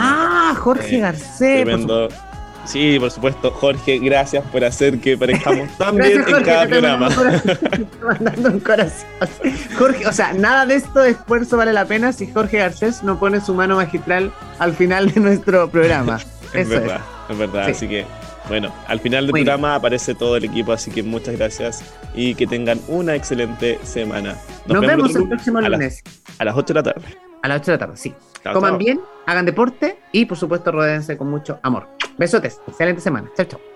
Ah, 0.52 0.56
Jorge 0.56 0.96
Eh, 0.96 1.00
Garcés. 1.02 1.58
por 1.58 1.66
Tremendo. 1.66 2.08
Sí, 2.66 2.98
por 3.00 3.12
supuesto, 3.12 3.52
Jorge, 3.52 4.00
gracias 4.00 4.44
por 4.52 4.64
hacer 4.66 5.00
que 5.00 5.18
parezcamos 5.18 5.70
tan 5.78 5.96
bien 5.98 6.20
en 6.20 6.24
Jorge, 6.24 6.44
cada 6.44 6.68
programa. 6.68 7.10
mandando 8.04 8.50
un 8.50 8.60
corazón. 8.60 9.08
Jorge, 9.78 10.08
o 10.08 10.12
sea, 10.12 10.34
nada 10.34 10.66
de 10.66 10.76
esto 10.76 11.00
de 11.00 11.12
esfuerzo 11.12 11.58
vale 11.58 11.74
la 11.74 11.86
pena 11.86 12.12
si 12.12 12.28
Jorge 12.32 12.58
Garcés 12.58 13.04
no 13.04 13.20
pone 13.20 13.40
su 13.42 13.54
mano 13.54 13.76
magistral 13.76 14.32
al 14.60 14.74
final 14.74 15.12
de 15.12 15.20
nuestro 15.22 15.70
programa. 15.70 16.20
Es 16.54 16.70
Eso 16.70 16.80
verdad, 16.80 17.02
es 17.30 17.38
verdad. 17.38 17.66
Sí. 17.66 17.72
Así 17.72 17.88
que, 17.90 18.06
bueno, 18.48 18.74
al 18.88 19.00
final 19.02 19.26
del 19.26 19.32
Muy 19.32 19.40
bien. 19.42 19.46
programa 19.48 19.76
aparece 19.76 20.16
todo 20.16 20.38
el 20.38 20.46
equipo, 20.46 20.72
así 20.72 20.90
que 20.90 21.04
muchas 21.04 21.36
gracias 21.36 21.84
y 22.14 22.34
que 22.36 22.48
tengan 22.48 22.80
una 22.88 23.14
excelente 23.16 23.78
semana. 23.84 24.36
Nos, 24.66 24.80
vemos 24.86 25.14
el 25.16 25.28
próximo 25.28 25.58
a 25.58 25.64
las- 25.64 25.72
lunes 25.72 26.02
A 26.38 26.46
las 26.46 26.56
8 26.56 26.68
de 26.68 26.74
la 26.76 26.84
tarde. 26.84 27.06
A 27.46 27.48
las 27.48 27.62
8 27.62 27.72
de 27.72 27.72
la 27.74 27.80
tarde, 27.80 27.98
sí. 27.98 28.14
Chao, 28.44 28.54
Coman 28.54 28.72
chao. 28.72 28.78
bien, 28.80 29.02
hagan 29.26 29.46
deporte 29.46 30.00
y 30.12 30.26
por 30.26 30.38
supuesto 30.38 30.72
rodéense 30.72 31.18
con 31.18 31.30
mucho 31.30 31.60
amor. 31.64 31.88
Besotes, 32.18 32.62
excelente 32.68 33.02
semana. 33.02 33.30
Chao, 33.36 33.46
chao. 33.46 33.75